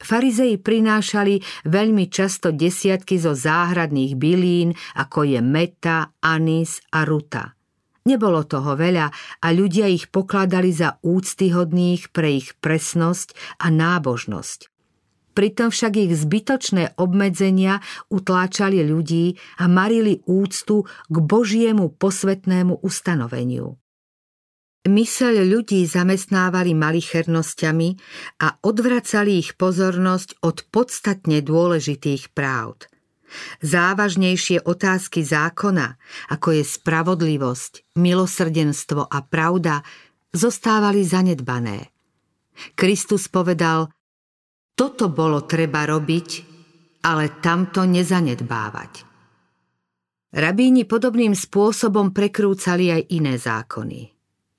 Farizei 0.00 0.60
prinášali 0.60 1.64
veľmi 1.64 2.08
často 2.12 2.52
desiatky 2.52 3.16
zo 3.16 3.32
záhradných 3.32 4.20
bylín, 4.20 4.76
ako 5.00 5.24
je 5.24 5.40
meta, 5.40 6.12
anis 6.20 6.84
a 6.92 7.08
ruta. 7.08 7.56
Nebolo 8.04 8.48
toho 8.48 8.76
veľa 8.76 9.12
a 9.44 9.48
ľudia 9.52 9.88
ich 9.88 10.08
pokladali 10.08 10.72
za 10.72 11.00
úctyhodných 11.04 12.12
pre 12.12 12.36
ich 12.40 12.56
presnosť 12.60 13.36
a 13.60 13.68
nábožnosť. 13.68 14.69
Pritom 15.40 15.72
však 15.72 15.96
ich 15.96 16.12
zbytočné 16.12 17.00
obmedzenia 17.00 17.80
utláčali 18.12 18.84
ľudí 18.84 19.40
a 19.56 19.72
marili 19.72 20.20
úctu 20.28 20.84
k 20.84 21.16
Božiemu 21.16 21.96
posvetnému 21.96 22.84
ustanoveniu. 22.84 23.72
Myseľ 24.84 25.34
ľudí 25.48 25.80
zamestnávali 25.88 26.76
malichernosťami 26.76 27.88
a 28.44 28.60
odvracali 28.60 29.40
ich 29.40 29.56
pozornosť 29.56 30.44
od 30.44 30.68
podstatne 30.68 31.40
dôležitých 31.40 32.36
práv. 32.36 32.76
Závažnejšie 33.64 34.68
otázky 34.68 35.24
zákona, 35.24 35.96
ako 36.36 36.60
je 36.60 36.64
spravodlivosť, 36.68 37.96
milosrdenstvo 37.96 39.08
a 39.08 39.18
pravda, 39.24 39.80
zostávali 40.36 41.00
zanedbané. 41.00 41.88
Kristus 42.76 43.32
povedal– 43.32 43.88
toto 44.80 45.12
bolo 45.12 45.44
treba 45.44 45.84
robiť, 45.84 46.28
ale 47.04 47.36
tamto 47.44 47.84
nezanedbávať. 47.84 49.04
Rabíni 50.32 50.88
podobným 50.88 51.36
spôsobom 51.36 52.16
prekrúcali 52.16 52.88
aj 52.88 53.02
iné 53.12 53.36
zákony. 53.36 54.00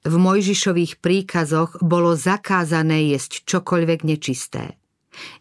V 0.06 0.14
Mojžišových 0.14 1.02
príkazoch 1.02 1.82
bolo 1.82 2.14
zakázané 2.14 3.10
jesť 3.10 3.50
čokoľvek 3.50 4.06
nečisté. 4.06 4.78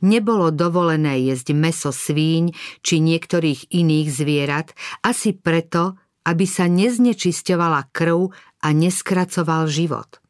Nebolo 0.01 0.49
dovolené 0.49 1.29
jesť 1.29 1.53
meso 1.53 1.93
svíň 1.93 2.57
či 2.81 3.05
niektorých 3.05 3.77
iných 3.77 4.09
zvierat, 4.09 4.73
asi 5.05 5.37
preto, 5.37 6.01
aby 6.25 6.49
sa 6.49 6.73
neznečisťovala 6.73 7.93
krv 7.93 8.33
a 8.65 8.69
neskracoval 8.73 9.69
život. 9.69 10.25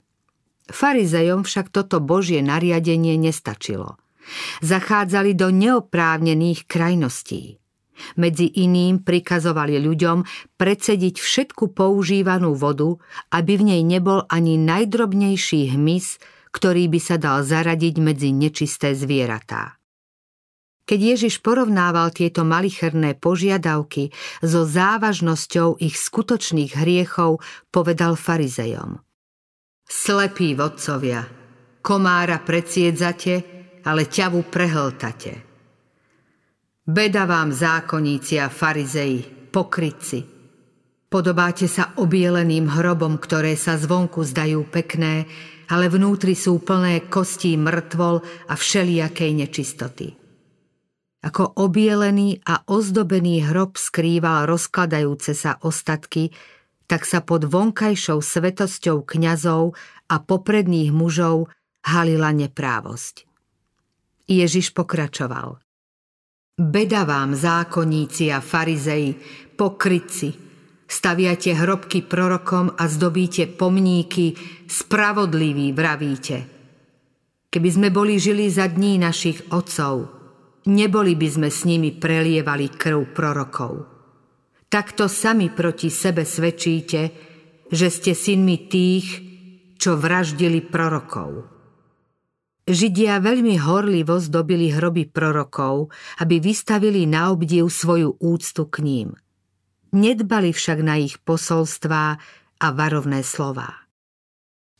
Farizejom 0.66 1.46
však 1.46 1.70
toto 1.70 2.02
božie 2.02 2.42
nariadenie 2.42 3.14
nestačilo– 3.14 3.94
Zachádzali 4.60 5.34
do 5.36 5.50
neoprávnených 5.52 6.66
krajností. 6.66 7.60
Medzi 8.16 8.48
iným 8.48 9.04
prikazovali 9.04 9.76
ľuďom 9.76 10.24
predsediť 10.56 11.20
všetku 11.20 11.76
používanú 11.76 12.56
vodu, 12.56 12.96
aby 13.28 13.60
v 13.60 13.76
nej 13.76 13.82
nebol 13.84 14.24
ani 14.32 14.56
najdrobnejší 14.56 15.76
hmyz, 15.76 16.16
ktorý 16.50 16.88
by 16.90 17.00
sa 17.00 17.16
dal 17.20 17.44
zaradiť 17.44 17.94
medzi 18.00 18.32
nečisté 18.32 18.96
zvieratá. 18.96 19.76
Keď 20.88 21.00
Ježiš 21.14 21.38
porovnával 21.38 22.10
tieto 22.10 22.42
malicherné 22.42 23.14
požiadavky 23.14 24.10
so 24.42 24.66
závažnosťou 24.66 25.78
ich 25.78 25.94
skutočných 25.94 26.74
hriechov, 26.74 27.38
povedal 27.70 28.18
farizejom. 28.18 28.98
Slepí 29.86 30.58
vodcovia, 30.58 31.30
komára 31.78 32.42
predsiedzate, 32.42 33.59
ale 33.84 34.08
ťavu 34.08 34.46
prehltate. 34.48 35.50
Beda 36.90 37.22
vám 37.28 37.54
zákonníci 37.54 38.42
a 38.42 38.50
farizei, 38.50 39.22
pokrytci. 39.54 40.26
Podobáte 41.10 41.70
sa 41.70 41.94
obieleným 41.98 42.66
hrobom, 42.70 43.18
ktoré 43.18 43.54
sa 43.54 43.78
zvonku 43.78 44.22
zdajú 44.26 44.66
pekné, 44.66 45.26
ale 45.70 45.86
vnútri 45.86 46.34
sú 46.34 46.58
plné 46.58 47.06
kostí 47.06 47.54
mŕtvol 47.54 48.16
a 48.50 48.54
všelijakej 48.58 49.30
nečistoty. 49.38 50.08
Ako 51.20 51.62
obielený 51.62 52.42
a 52.48 52.64
ozdobený 52.66 53.46
hrob 53.46 53.78
skrýval 53.78 54.50
rozkladajúce 54.50 55.36
sa 55.36 55.60
ostatky, 55.62 56.32
tak 56.90 57.06
sa 57.06 57.22
pod 57.22 57.46
vonkajšou 57.46 58.18
svetosťou 58.18 59.06
kňazov 59.06 59.78
a 60.10 60.16
popredných 60.18 60.90
mužov 60.90 61.52
halila 61.86 62.34
neprávosť. 62.34 63.29
Ježiš 64.30 64.70
pokračoval. 64.70 65.58
Beda 66.54 67.02
vám, 67.02 67.34
zákonníci 67.34 68.30
a 68.30 68.38
farizei, 68.38 69.18
pokrytci, 69.58 70.30
staviate 70.86 71.56
hrobky 71.58 72.06
prorokom 72.06 72.70
a 72.78 72.86
zdobíte 72.86 73.50
pomníky, 73.50 74.38
spravodliví 74.70 75.74
vravíte. 75.74 76.38
Keby 77.50 77.68
sme 77.74 77.88
boli 77.90 78.22
žili 78.22 78.46
za 78.46 78.70
dní 78.70 79.02
našich 79.02 79.50
otcov, 79.50 80.06
neboli 80.70 81.18
by 81.18 81.28
sme 81.30 81.48
s 81.50 81.66
nimi 81.66 81.90
prelievali 81.90 82.70
krv 82.70 83.10
prorokov. 83.10 83.72
Takto 84.70 85.10
sami 85.10 85.50
proti 85.50 85.90
sebe 85.90 86.22
svedčíte, 86.22 87.00
že 87.66 87.90
ste 87.90 88.14
synmi 88.14 88.70
tých, 88.70 89.06
čo 89.74 89.98
vraždili 89.98 90.62
prorokov. 90.62 91.49
Židia 92.70 93.18
veľmi 93.18 93.58
horlivo 93.58 94.22
zdobili 94.22 94.70
hroby 94.70 95.10
prorokov, 95.10 95.90
aby 96.22 96.38
vystavili 96.38 97.02
na 97.02 97.34
obdiv 97.34 97.66
svoju 97.66 98.14
úctu 98.22 98.62
k 98.70 98.76
ním. 98.86 99.08
Nedbali 99.90 100.54
však 100.54 100.78
na 100.78 101.02
ich 101.02 101.18
posolstvá 101.18 102.22
a 102.62 102.66
varovné 102.70 103.26
slová. 103.26 103.90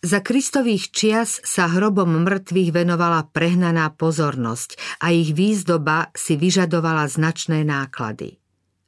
Za 0.07 0.23
Kristových 0.23 0.95
čias 0.95 1.43
sa 1.43 1.67
hrobom 1.67 2.23
mŕtvych 2.23 2.71
venovala 2.71 3.27
prehnaná 3.27 3.91
pozornosť 3.99 5.03
a 5.03 5.11
ich 5.11 5.35
výzdoba 5.35 6.15
si 6.15 6.39
vyžadovala 6.39 7.11
značné 7.11 7.67
náklady. 7.67 8.39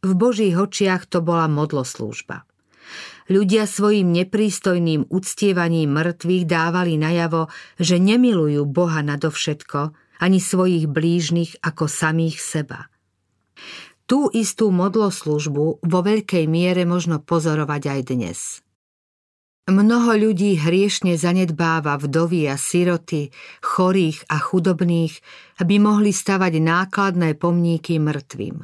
V 0.07 0.13
Božích 0.15 0.55
očiach 0.55 1.11
to 1.11 1.19
bola 1.27 1.51
modloslúžba. 1.51 2.47
Ľudia 3.31 3.65
svojim 3.71 4.11
neprístojným 4.13 5.09
uctievaním 5.09 5.95
mŕtvych 5.95 6.45
dávali 6.45 6.99
najavo, 6.99 7.49
že 7.79 7.97
nemilujú 8.03 8.67
Boha 8.67 9.01
nadovšetko, 9.01 9.95
ani 10.23 10.39
svojich 10.39 10.87
blížnych 10.87 11.59
ako 11.67 11.91
samých 11.91 12.39
seba. 12.39 12.87
Tú 14.07 14.31
istú 14.31 14.71
modloslužbu 14.71 15.83
vo 15.83 16.01
veľkej 16.03 16.45
miere 16.47 16.87
možno 16.87 17.19
pozorovať 17.19 17.83
aj 17.89 18.01
dnes. 18.13 18.39
Mnoho 19.63 20.19
ľudí 20.19 20.59
hriešne 20.59 21.15
zanedbáva 21.15 21.95
vdovy 21.95 22.51
a 22.51 22.59
siroty, 22.59 23.31
chorých 23.63 24.27
a 24.27 24.43
chudobných, 24.43 25.23
aby 25.63 25.79
mohli 25.79 26.11
stavať 26.11 26.59
nákladné 26.59 27.39
pomníky 27.39 28.03
mŕtvým. 28.03 28.59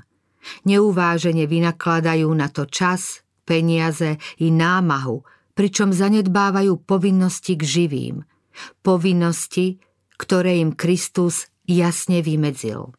Neuvážene 0.66 1.46
vynakladajú 1.46 2.26
na 2.34 2.50
to 2.50 2.66
čas, 2.66 3.22
peniaze 3.48 4.20
i 4.44 4.52
námahu, 4.52 5.24
pričom 5.56 5.96
zanedbávajú 5.96 6.84
povinnosti 6.84 7.56
k 7.56 7.64
živým. 7.64 8.16
Povinnosti, 8.84 9.80
ktoré 10.20 10.60
im 10.60 10.76
Kristus 10.76 11.48
jasne 11.64 12.20
vymedzil. 12.20 12.92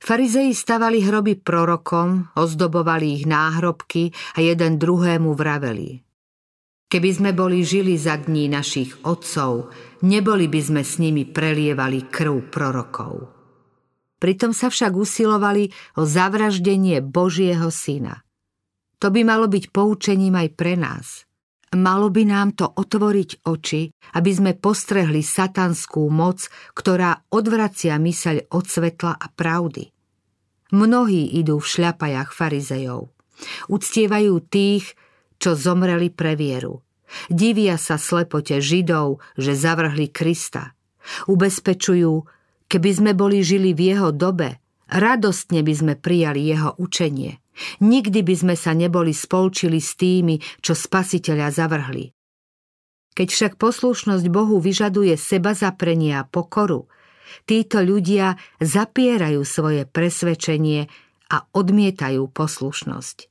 Farizei 0.00 0.56
stavali 0.56 1.04
hroby 1.04 1.36
prorokom, 1.36 2.32
ozdobovali 2.32 3.20
ich 3.20 3.24
náhrobky 3.28 4.16
a 4.36 4.40
jeden 4.40 4.80
druhému 4.80 5.36
vraveli– 5.36 6.00
Keby 6.94 7.10
sme 7.10 7.30
boli 7.34 7.66
žili 7.66 7.98
za 7.98 8.14
dní 8.22 8.46
našich 8.46 8.94
otcov, 9.02 9.74
neboli 10.06 10.46
by 10.46 10.60
sme 10.62 10.82
s 10.86 11.02
nimi 11.02 11.26
prelievali 11.26 12.06
krv 12.06 12.54
prorokov. 12.54 13.34
Pritom 14.22 14.54
sa 14.54 14.70
však 14.70 14.94
usilovali 14.94 15.74
o 15.98 16.06
zavraždenie 16.06 17.02
Božieho 17.02 17.66
syna. 17.74 18.23
To 19.04 19.12
by 19.12 19.20
malo 19.20 19.52
byť 19.52 19.68
poučením 19.68 20.32
aj 20.32 20.48
pre 20.56 20.80
nás. 20.80 21.28
Malo 21.76 22.08
by 22.08 22.24
nám 22.24 22.56
to 22.56 22.64
otvoriť 22.64 23.44
oči, 23.44 23.92
aby 24.16 24.30
sme 24.32 24.56
postrehli 24.56 25.20
satanskú 25.20 26.08
moc, 26.08 26.48
ktorá 26.72 27.28
odvracia 27.28 28.00
myseľ 28.00 28.48
od 28.48 28.64
svetla 28.64 29.12
a 29.12 29.26
pravdy. 29.28 29.92
Mnohí 30.72 31.36
idú 31.36 31.60
v 31.60 31.68
šľapajach 31.68 32.32
farizejov. 32.32 33.12
Uctievajú 33.68 34.40
tých, 34.48 34.96
čo 35.36 35.52
zomreli 35.52 36.08
pre 36.08 36.32
vieru. 36.32 36.80
Divia 37.28 37.76
sa 37.76 38.00
slepote 38.00 38.56
Židov, 38.56 39.20
že 39.36 39.52
zavrhli 39.52 40.08
Krista. 40.08 40.72
Ubezpečujú, 41.28 42.24
keby 42.72 42.90
sme 42.96 43.12
boli 43.12 43.44
žili 43.44 43.76
v 43.76 43.92
jeho 43.92 44.16
dobe, 44.16 44.63
radostne 44.90 45.64
by 45.64 45.74
sme 45.74 45.94
prijali 45.96 46.48
jeho 46.48 46.76
učenie. 46.76 47.40
Nikdy 47.80 48.20
by 48.26 48.34
sme 48.34 48.54
sa 48.58 48.74
neboli 48.74 49.14
spolčili 49.14 49.78
s 49.78 49.94
tými, 49.94 50.42
čo 50.58 50.74
spasiteľa 50.74 51.48
zavrhli. 51.54 52.10
Keď 53.14 53.28
však 53.30 53.52
poslušnosť 53.62 54.26
Bohu 54.26 54.58
vyžaduje 54.58 55.14
seba 55.14 55.54
zaprenie 55.54 56.18
a 56.18 56.26
pokoru, 56.26 56.90
títo 57.46 57.78
ľudia 57.78 58.34
zapierajú 58.58 59.46
svoje 59.46 59.86
presvedčenie 59.86 60.90
a 61.30 61.46
odmietajú 61.54 62.26
poslušnosť. 62.34 63.30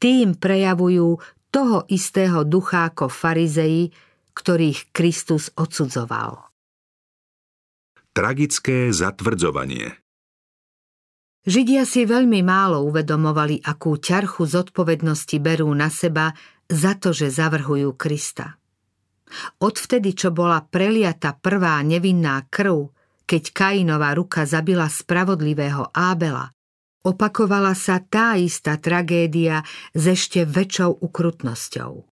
Tým 0.00 0.36
prejavujú 0.40 1.20
toho 1.52 1.84
istého 1.92 2.48
ducha 2.48 2.88
ako 2.88 3.12
farizei, 3.12 3.92
ktorých 4.32 4.96
Kristus 4.96 5.52
odsudzoval. 5.52 6.48
Tragické 8.16 8.92
zatvrdzovanie 8.92 10.01
Židia 11.42 11.82
si 11.82 12.06
veľmi 12.06 12.40
málo 12.46 12.86
uvedomovali, 12.86 13.66
akú 13.66 13.98
ťarchu 13.98 14.46
zodpovednosti 14.46 15.36
berú 15.42 15.70
na 15.74 15.90
seba 15.90 16.30
za 16.70 16.94
to, 16.94 17.10
že 17.10 17.34
zavrhujú 17.34 17.98
Krista. 17.98 18.54
Odvtedy, 19.58 20.14
čo 20.14 20.30
bola 20.30 20.62
preliata 20.62 21.34
prvá 21.34 21.82
nevinná 21.82 22.46
krv, 22.46 22.94
keď 23.26 23.42
Kainová 23.50 24.14
ruka 24.14 24.44
zabila 24.46 24.86
spravodlivého 24.86 25.90
Ábela, 25.90 26.52
Opakovala 27.02 27.74
sa 27.74 27.98
tá 27.98 28.38
istá 28.38 28.78
tragédia 28.78 29.66
s 29.90 30.06
ešte 30.06 30.46
väčšou 30.46 31.02
ukrutnosťou. 31.02 32.11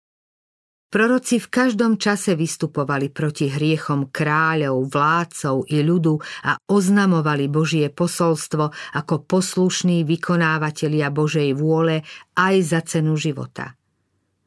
Proroci 0.89 1.37
v 1.37 1.53
každom 1.53 2.01
čase 2.01 2.33
vystupovali 2.33 3.13
proti 3.13 3.53
hriechom 3.53 4.09
kráľov, 4.09 4.89
vládcov 4.89 5.69
i 5.69 5.85
ľudu 5.85 6.17
a 6.49 6.57
oznamovali 6.65 7.45
Božie 7.53 7.93
posolstvo 7.93 8.73
ako 8.97 9.15
poslušní 9.29 10.09
vykonávateľia 10.09 11.13
Božej 11.13 11.53
vôle 11.53 12.09
aj 12.41 12.55
za 12.65 12.81
cenu 12.89 13.21
života. 13.21 13.77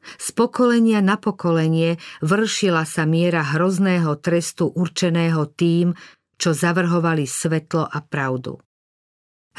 Z 0.02 0.34
pokolenia 0.34 0.98
na 0.98 1.14
pokolenie 1.14 2.02
vršila 2.26 2.90
sa 2.90 3.06
miera 3.06 3.46
hrozného 3.46 4.18
trestu 4.18 4.66
určeného 4.66 5.46
tým, 5.46 5.94
čo 6.42 6.50
zavrhovali 6.50 7.22
svetlo 7.22 7.86
a 7.86 8.02
pravdu. 8.02 8.58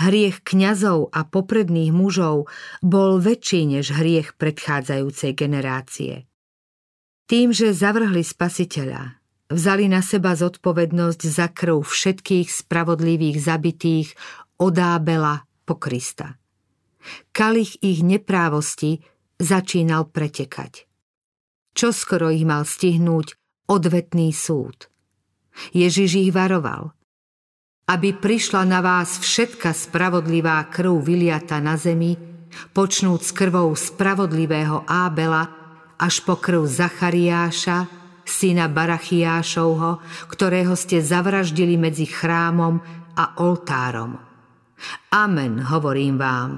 Hriech 0.04 0.44
kňazov 0.44 1.16
a 1.16 1.24
popredných 1.24 1.96
mužov 1.96 2.52
bol 2.84 3.24
väčší 3.24 3.72
než 3.72 3.96
hriech 3.96 4.36
predchádzajúcej 4.36 5.32
generácie. 5.32 6.28
Tým, 7.30 7.56
že 7.56 7.72
zavrhli 7.72 8.22
spasiteľa, 8.22 9.20
vzali 9.48 9.88
na 9.88 10.04
seba 10.04 10.36
zodpovednosť 10.36 11.22
za 11.24 11.48
krv 11.50 11.84
všetkých 11.84 12.48
spravodlivých 12.52 13.38
zabitých 13.40 14.10
od 14.60 14.76
Ábela 14.76 15.48
po 15.64 15.80
Krista. 15.80 16.36
Kalich 17.36 17.80
ich 17.84 18.04
neprávosti 18.04 19.04
začínal 19.40 20.08
pretekať. 20.12 20.88
Čoskoro 21.74 22.32
ich 22.32 22.48
mal 22.48 22.64
stihnúť 22.64 23.36
odvetný 23.68 24.32
súd. 24.32 24.88
Ježiš 25.76 26.30
ich 26.30 26.32
varoval– 26.32 26.92
aby 27.84 28.16
prišla 28.16 28.64
na 28.64 28.80
vás 28.80 29.20
všetka 29.20 29.76
spravodlivá 29.76 30.64
krv 30.72 31.04
vyliata 31.04 31.60
na 31.60 31.76
zemi, 31.76 32.16
počnúť 32.72 33.20
s 33.20 33.32
krvou 33.36 33.76
spravodlivého 33.76 34.88
Ábela 34.88 35.63
až 36.00 36.26
po 36.26 36.40
krv 36.40 36.66
Zachariáša, 36.66 37.88
syna 38.24 38.72
Barachiášovho, 38.72 40.00
ktorého 40.32 40.74
ste 40.80 41.04
zavraždili 41.04 41.76
medzi 41.76 42.08
chrámom 42.08 42.80
a 43.14 43.24
oltárom. 43.44 44.18
Amen, 45.14 45.64
hovorím 45.70 46.20
vám. 46.20 46.52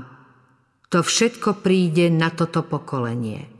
To 0.89 1.03
všetko 1.03 1.65
príde 1.65 2.07
na 2.07 2.31
toto 2.31 2.63
pokolenie. 2.63 3.51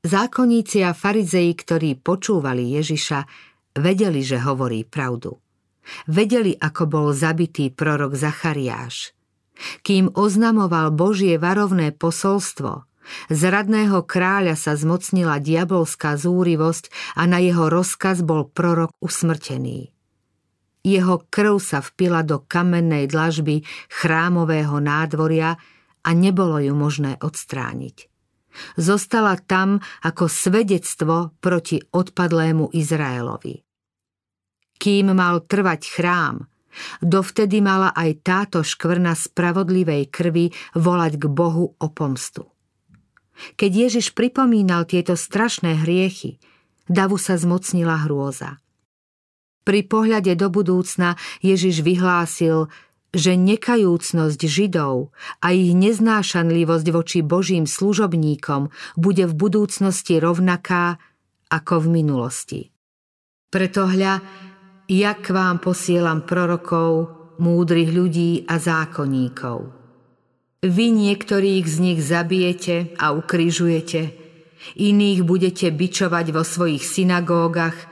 Zákonníci 0.00 0.80
a 0.84 0.96
farizei, 0.96 1.52
ktorí 1.52 2.00
počúvali 2.00 2.76
Ježiša, 2.76 3.18
vedeli, 3.78 4.24
že 4.24 4.40
hovorí 4.40 4.84
pravdu. 4.84 5.36
Vedeli, 6.08 6.56
ako 6.56 6.82
bol 6.88 7.06
zabitý 7.12 7.72
prorok 7.72 8.16
Zachariáš. 8.16 9.12
Kým 9.84 10.08
oznamoval 10.16 10.92
Božie 10.92 11.36
varovné 11.36 11.92
posolstvo, 11.92 12.89
z 13.28 13.40
radného 13.48 14.04
kráľa 14.04 14.54
sa 14.54 14.74
zmocnila 14.74 15.42
diabolská 15.42 16.14
zúrivosť 16.18 16.90
a 17.18 17.26
na 17.26 17.38
jeho 17.42 17.68
rozkaz 17.70 18.22
bol 18.22 18.48
prorok 18.48 18.94
usmrtený. 19.02 19.92
Jeho 20.80 21.22
krv 21.28 21.60
sa 21.60 21.84
vpila 21.84 22.24
do 22.24 22.40
kamennej 22.40 23.04
dlažby 23.04 23.62
chrámového 23.92 24.80
nádvoria 24.80 25.60
a 26.00 26.10
nebolo 26.16 26.56
ju 26.56 26.72
možné 26.72 27.20
odstrániť. 27.20 28.08
Zostala 28.80 29.36
tam 29.38 29.78
ako 30.02 30.26
svedectvo 30.26 31.36
proti 31.38 31.78
odpadlému 31.78 32.72
Izraelovi 32.72 33.70
kým 34.80 35.12
mal 35.12 35.44
trvať 35.44 36.00
chrám. 36.00 36.48
Dovtedy 37.04 37.60
mala 37.60 37.92
aj 37.92 38.10
táto 38.24 38.58
škvrna 38.64 39.12
spravodlivej 39.12 40.08
krvi 40.08 40.48
volať 40.72 41.20
k 41.20 41.24
Bohu 41.28 41.76
o 41.76 41.86
pomstu. 41.92 42.48
Keď 43.56 43.70
Ježiš 43.88 44.12
pripomínal 44.12 44.84
tieto 44.84 45.16
strašné 45.16 45.80
hriechy, 45.82 46.40
davu 46.90 47.16
sa 47.16 47.38
zmocnila 47.38 48.04
hrôza. 48.06 48.58
Pri 49.62 49.86
pohľade 49.86 50.34
do 50.34 50.48
budúcna 50.48 51.14
Ježiš 51.44 51.84
vyhlásil, 51.84 52.72
že 53.10 53.34
nekajúcnosť 53.34 54.40
Židov 54.46 55.10
a 55.42 55.46
ich 55.50 55.74
neznášanlivosť 55.74 56.86
voči 56.94 57.18
Božím 57.26 57.66
služobníkom 57.66 58.70
bude 58.94 59.26
v 59.26 59.34
budúcnosti 59.34 60.22
rovnaká 60.22 61.02
ako 61.50 61.86
v 61.86 62.02
minulosti. 62.02 62.60
Preto 63.50 63.90
hľa, 63.90 64.22
ja 64.86 65.12
k 65.18 65.26
vám 65.34 65.58
posielam 65.58 66.22
prorokov, 66.22 67.18
múdrych 67.42 67.90
ľudí 67.90 68.46
a 68.46 68.62
zákonníkov. 68.62 69.79
Vy 70.60 70.92
niektorých 70.92 71.64
z 71.64 71.76
nich 71.80 72.00
zabijete 72.04 72.92
a 73.00 73.16
ukrižujete, 73.16 74.12
iných 74.76 75.24
budete 75.24 75.72
bičovať 75.72 76.36
vo 76.36 76.44
svojich 76.44 76.84
synagógach 76.84 77.88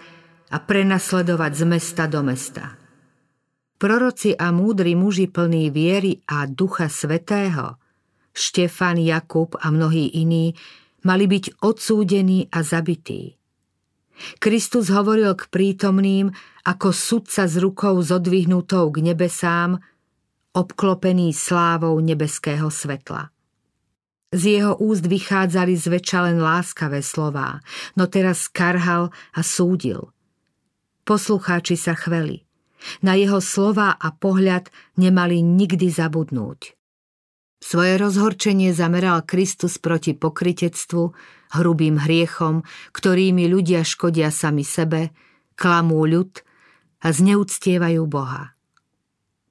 a 0.52 0.56
prenasledovať 0.60 1.52
z 1.56 1.64
mesta 1.64 2.04
do 2.04 2.20
mesta. 2.20 2.76
Proroci 3.80 4.36
a 4.36 4.52
múdri 4.52 4.92
muži 4.92 5.32
plní 5.32 5.72
viery 5.72 6.20
a 6.28 6.44
ducha 6.44 6.92
svetého, 6.92 7.80
Štefan, 8.36 9.00
Jakub 9.00 9.56
a 9.56 9.72
mnohí 9.72 10.20
iní, 10.20 10.52
mali 11.08 11.24
byť 11.24 11.64
odsúdení 11.64 12.52
a 12.52 12.60
zabití. 12.60 13.40
Kristus 14.36 14.92
hovoril 14.92 15.32
k 15.40 15.48
prítomným 15.48 16.36
ako 16.68 16.92
sudca 16.92 17.48
s 17.48 17.56
rukou 17.56 17.96
zodvihnutou 18.04 18.92
k 18.92 19.08
nebesám, 19.08 19.80
obklopený 20.58 21.30
slávou 21.30 21.94
nebeského 22.02 22.66
svetla. 22.66 23.30
Z 24.34 24.60
jeho 24.60 24.76
úst 24.76 25.06
vychádzali 25.06 25.78
zväčša 25.78 26.18
len 26.28 26.42
láskavé 26.42 27.00
slová, 27.00 27.62
no 27.96 28.10
teraz 28.10 28.50
karhal 28.50 29.14
a 29.32 29.40
súdil. 29.40 30.10
Poslucháči 31.06 31.78
sa 31.80 31.96
chveli. 31.96 32.44
Na 33.00 33.16
jeho 33.16 33.40
slova 33.40 33.96
a 33.96 34.12
pohľad 34.12 34.68
nemali 35.00 35.40
nikdy 35.40 35.88
zabudnúť. 35.88 36.76
Svoje 37.58 37.98
rozhorčenie 37.98 38.70
zameral 38.70 39.24
Kristus 39.26 39.80
proti 39.80 40.14
pokritectvu, 40.14 41.10
hrubým 41.58 41.98
hriechom, 41.98 42.62
ktorými 42.94 43.50
ľudia 43.50 43.82
škodia 43.82 44.30
sami 44.30 44.62
sebe, 44.62 45.10
klamú 45.58 46.04
ľud 46.06 46.38
a 47.02 47.08
zneúctievajú 47.10 48.02
Boha. 48.06 48.57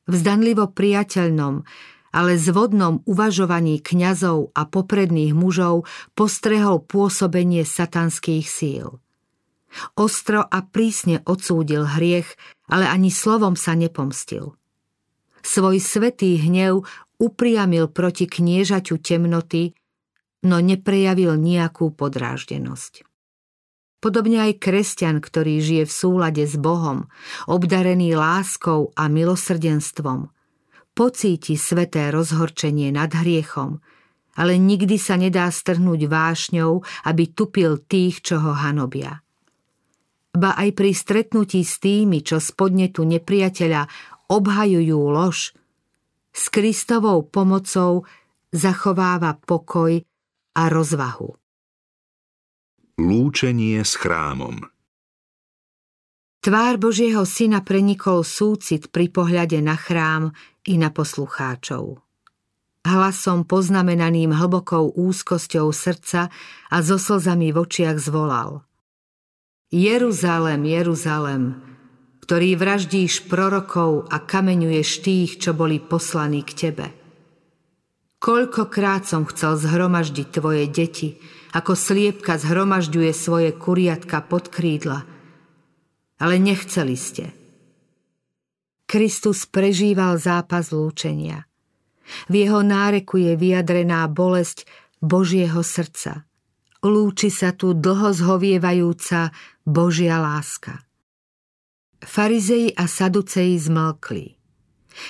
V 0.07 0.13
zdanlivo 0.15 0.71
priateľnom, 0.71 1.67
ale 2.15 2.39
zvodnom 2.39 3.03
uvažovaní 3.03 3.83
kňazov 3.83 4.55
a 4.55 4.63
popredných 4.65 5.35
mužov 5.35 5.85
postrehol 6.15 6.81
pôsobenie 6.81 7.67
satanských 7.67 8.47
síl. 8.47 8.97
Ostro 9.99 10.41
a 10.41 10.63
prísne 10.63 11.21
odsúdil 11.27 11.83
hriech, 11.85 12.33
ale 12.71 12.87
ani 12.87 13.11
slovom 13.11 13.59
sa 13.59 13.75
nepomstil. 13.75 14.55
Svoj 15.43 15.79
svetý 15.79 16.39
hnev 16.39 16.83
upriamil 17.21 17.87
proti 17.91 18.27
kniežaťu 18.27 18.99
temnoty, 18.99 19.75
no 20.43 20.59
neprejavil 20.59 21.39
nejakú 21.39 21.93
podráždenosť. 21.95 23.06
Podobne 23.97 24.45
aj 24.45 24.61
kresťan, 24.61 25.17
ktorý 25.17 25.57
žije 25.57 25.83
v 25.89 25.93
súlade 25.93 26.45
s 26.45 26.53
Bohom, 26.53 27.09
obdarený 27.49 28.13
láskou 28.13 28.93
a 28.93 29.09
milosrdenstvom, 29.09 30.29
pocíti 30.93 31.57
sveté 31.57 32.13
rozhorčenie 32.13 32.93
nad 32.93 33.09
hriechom, 33.09 33.81
ale 34.37 34.61
nikdy 34.61 35.01
sa 35.01 35.17
nedá 35.17 35.49
strhnúť 35.49 36.05
vášňou, 36.05 36.85
aby 37.09 37.23
tupil 37.33 37.81
tých, 37.81 38.21
čo 38.21 38.37
ho 38.37 38.53
hanobia. 38.53 39.25
Ba 40.37 40.53
aj 40.53 40.77
pri 40.77 40.93
stretnutí 40.93 41.65
s 41.65 41.81
tými, 41.81 42.21
čo 42.21 42.37
spodne 42.37 42.93
tu 42.93 43.01
nepriateľa 43.01 43.89
obhajujú 44.29 44.99
lož, 45.09 45.57
s 46.37 46.53
Kristovou 46.53 47.25
pomocou 47.25 48.05
zachováva 48.53 49.41
pokoj 49.41 49.97
a 50.53 50.63
rozvahu. 50.69 51.46
Lúčenie 52.97 53.85
s 53.85 53.93
chrámom 53.93 54.57
Tvár 56.41 56.81
Božieho 56.81 57.29
syna 57.29 57.61
prenikol 57.61 58.25
súcit 58.25 58.89
pri 58.89 59.13
pohľade 59.13 59.61
na 59.61 59.77
chrám 59.77 60.33
i 60.65 60.81
na 60.81 60.89
poslucháčov. 60.89 62.01
Hlasom 62.81 63.45
poznamenaným 63.45 64.33
hlbokou 64.33 64.97
úzkosťou 64.97 65.69
srdca 65.69 66.33
a 66.73 66.77
so 66.81 66.97
slzami 66.97 67.53
v 67.53 67.69
očiach 67.69 68.01
zvolal. 68.01 68.65
Jeruzalem, 69.69 70.65
Jeruzalem, 70.65 71.43
ktorý 72.25 72.57
vraždíš 72.57 73.29
prorokov 73.29 74.09
a 74.09 74.25
kameňuješ 74.25 74.89
tých, 75.05 75.37
čo 75.37 75.53
boli 75.53 75.77
poslaní 75.77 76.41
k 76.41 76.51
tebe. 76.65 76.87
Koľkokrát 78.17 79.05
som 79.05 79.29
chcel 79.29 79.53
zhromaždiť 79.53 80.27
tvoje 80.33 80.65
deti, 80.65 81.21
ako 81.57 81.73
sliepka 81.73 82.37
zhromažďuje 82.37 83.11
svoje 83.17 83.49
kuriatka 83.49 84.21
pod 84.21 84.53
krídla, 84.53 85.09
ale 86.21 86.37
nechceli 86.37 86.93
ste. 86.93 87.33
Kristus 88.85 89.49
prežíval 89.49 90.21
zápas 90.21 90.69
lúčenia. 90.69 91.49
V 92.31 92.45
jeho 92.45 92.63
náreku 92.63 93.19
je 93.19 93.35
vyjadrená 93.35 94.07
bolesť 94.07 94.63
Božieho 95.03 95.59
srdca. 95.59 96.23
Lúči 96.85 97.33
sa 97.33 97.51
tu 97.51 97.75
dlho 97.75 98.15
zhovievajúca 98.15 99.33
Božia 99.67 100.21
láska. 100.21 100.87
Farizei 101.99 102.71
a 102.71 102.85
saduceji 102.85 103.57
zmlkli. 103.59 104.37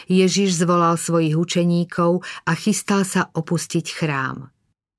Ježiš 0.10 0.64
zvolal 0.64 0.98
svojich 0.98 1.38
učeníkov 1.38 2.26
a 2.48 2.52
chystal 2.58 3.06
sa 3.06 3.30
opustiť 3.30 3.86
chrám. 3.94 4.57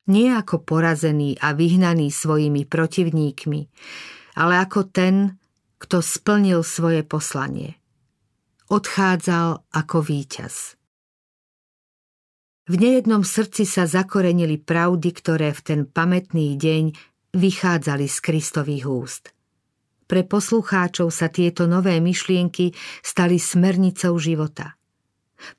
Nie 0.08 0.40
ako 0.40 0.64
porazený 0.64 1.36
a 1.38 1.52
vyhnaný 1.52 2.08
svojimi 2.08 2.64
protivníkmi, 2.64 3.60
ale 4.40 4.54
ako 4.56 4.88
ten, 4.88 5.36
kto 5.76 6.00
splnil 6.00 6.64
svoje 6.64 7.04
poslanie 7.04 7.78
odchádzal 8.68 9.64
ako 9.72 9.98
víťaz. 10.04 10.76
V 12.68 12.74
nejednom 12.76 13.24
srdci 13.24 13.64
sa 13.64 13.88
zakorenili 13.88 14.60
pravdy, 14.60 15.08
ktoré 15.08 15.56
v 15.56 15.60
ten 15.64 15.80
pamätný 15.88 16.60
deň 16.60 16.92
vychádzali 17.32 18.04
z 18.04 18.18
Kristových 18.20 18.84
úst. 18.84 19.24
Pre 20.04 20.24
poslucháčov 20.24 21.08
sa 21.08 21.32
tieto 21.32 21.64
nové 21.64 21.96
myšlienky 22.00 22.76
stali 23.00 23.40
smernicou 23.40 24.16
života. 24.20 24.76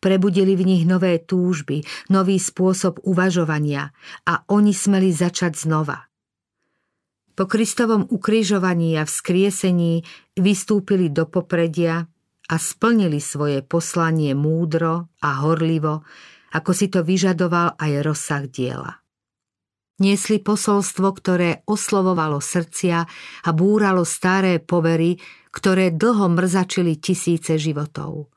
Prebudili 0.04 0.56
v 0.60 0.64
nich 0.64 0.84
nové 0.84 1.20
túžby, 1.24 1.84
nový 2.12 2.38
spôsob 2.38 3.04
uvažovania 3.08 3.96
a 4.28 4.44
oni 4.52 4.76
smeli 4.76 5.10
začať 5.12 5.56
znova. 5.56 6.10
Po 7.40 7.48
Kristovom 7.48 8.04
ukrižovaní 8.12 9.00
a 9.00 9.08
vzkriesení 9.08 10.04
vystúpili 10.36 11.08
do 11.08 11.24
popredia 11.24 12.04
a 12.50 12.56
splnili 12.60 13.24
svoje 13.24 13.64
poslanie 13.64 14.36
múdro 14.36 15.16
a 15.24 15.40
horlivo, 15.40 16.04
ako 16.52 16.72
si 16.76 16.92
to 16.92 17.06
vyžadoval 17.06 17.80
aj 17.80 17.92
rozsah 18.04 18.44
diela. 18.50 19.00
Niesli 20.00 20.40
posolstvo, 20.40 21.12
ktoré 21.12 21.64
oslovovalo 21.68 22.40
srdcia 22.40 22.98
a 23.44 23.50
búralo 23.52 24.08
staré 24.08 24.64
povery, 24.64 25.20
ktoré 25.52 25.92
dlho 25.92 26.32
mrzačili 26.32 27.00
tisíce 27.00 27.60
životov. 27.60 28.32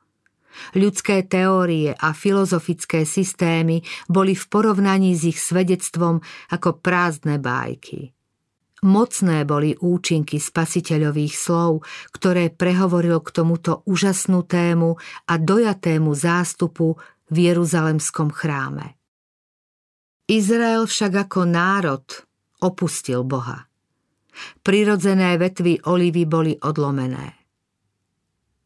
Ľudské 0.76 1.26
teórie 1.26 1.92
a 1.92 2.12
filozofické 2.16 3.04
systémy 3.08 3.82
boli 4.08 4.32
v 4.36 4.44
porovnaní 4.48 5.16
s 5.16 5.28
ich 5.28 5.38
svedectvom 5.40 6.20
ako 6.52 6.80
prázdne 6.80 7.40
bájky. 7.42 8.12
Mocné 8.82 9.46
boli 9.46 9.78
účinky 9.78 10.42
spasiteľových 10.42 11.34
slov, 11.38 11.86
ktoré 12.10 12.50
prehovoril 12.50 13.22
k 13.22 13.30
tomuto 13.30 13.86
úžasnutému 13.86 14.98
a 15.30 15.34
dojatému 15.38 16.10
zástupu 16.18 16.98
v 17.30 17.36
Jeruzalemskom 17.46 18.34
chráme. 18.34 18.98
Izrael 20.26 20.90
však 20.90 21.30
ako 21.30 21.40
národ 21.46 22.02
opustil 22.58 23.22
Boha. 23.22 23.70
Prirodzené 24.66 25.38
vetvy 25.38 25.86
olivy 25.86 26.26
boli 26.26 26.58
odlomené. 26.58 27.41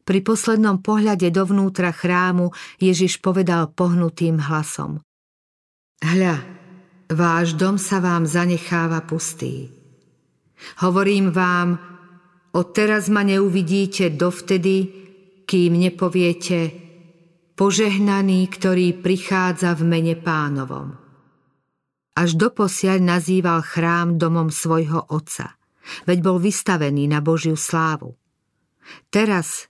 Pri 0.07 0.23
poslednom 0.23 0.79
pohľade 0.79 1.27
dovnútra 1.35 1.91
chrámu 1.91 2.55
Ježiš 2.79 3.19
povedal 3.19 3.67
pohnutým 3.75 4.39
hlasom 4.39 5.03
Hľa, 5.99 6.47
váš 7.11 7.59
dom 7.59 7.75
sa 7.75 7.99
vám 7.99 8.23
zanecháva 8.23 9.03
pustý. 9.03 9.67
Hovorím 10.79 11.35
vám, 11.35 11.75
odteraz 12.55 13.11
ma 13.11 13.27
neuvidíte 13.27 14.15
dovtedy, 14.15 14.77
kým 15.43 15.75
nepoviete 15.75 16.71
požehnaný, 17.59 18.47
ktorý 18.47 19.03
prichádza 19.03 19.75
v 19.75 19.83
mene 19.83 20.15
pánovom. 20.15 20.95
Až 22.15 22.39
doposiaľ 22.39 23.03
nazýval 23.03 23.59
chrám 23.59 24.15
domom 24.15 24.49
svojho 24.53 25.03
otca, 25.11 25.59
veď 26.07 26.17
bol 26.23 26.37
vystavený 26.39 27.11
na 27.11 27.19
Božiu 27.19 27.59
slávu. 27.59 28.15
Teraz, 29.11 29.67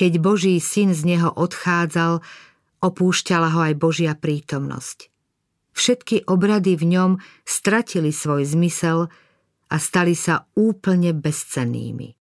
keď 0.00 0.16
Boží 0.16 0.56
syn 0.64 0.96
z 0.96 1.04
neho 1.04 1.28
odchádzal, 1.28 2.24
opúšťala 2.80 3.52
ho 3.52 3.60
aj 3.68 3.74
Božia 3.76 4.16
prítomnosť. 4.16 5.12
Všetky 5.76 6.24
obrady 6.24 6.80
v 6.80 6.96
ňom 6.96 7.10
stratili 7.44 8.08
svoj 8.08 8.48
zmysel, 8.48 9.12
a 9.70 9.76
stali 9.78 10.18
sa 10.18 10.50
úplne 10.58 11.14
bezcennými. 11.14 12.19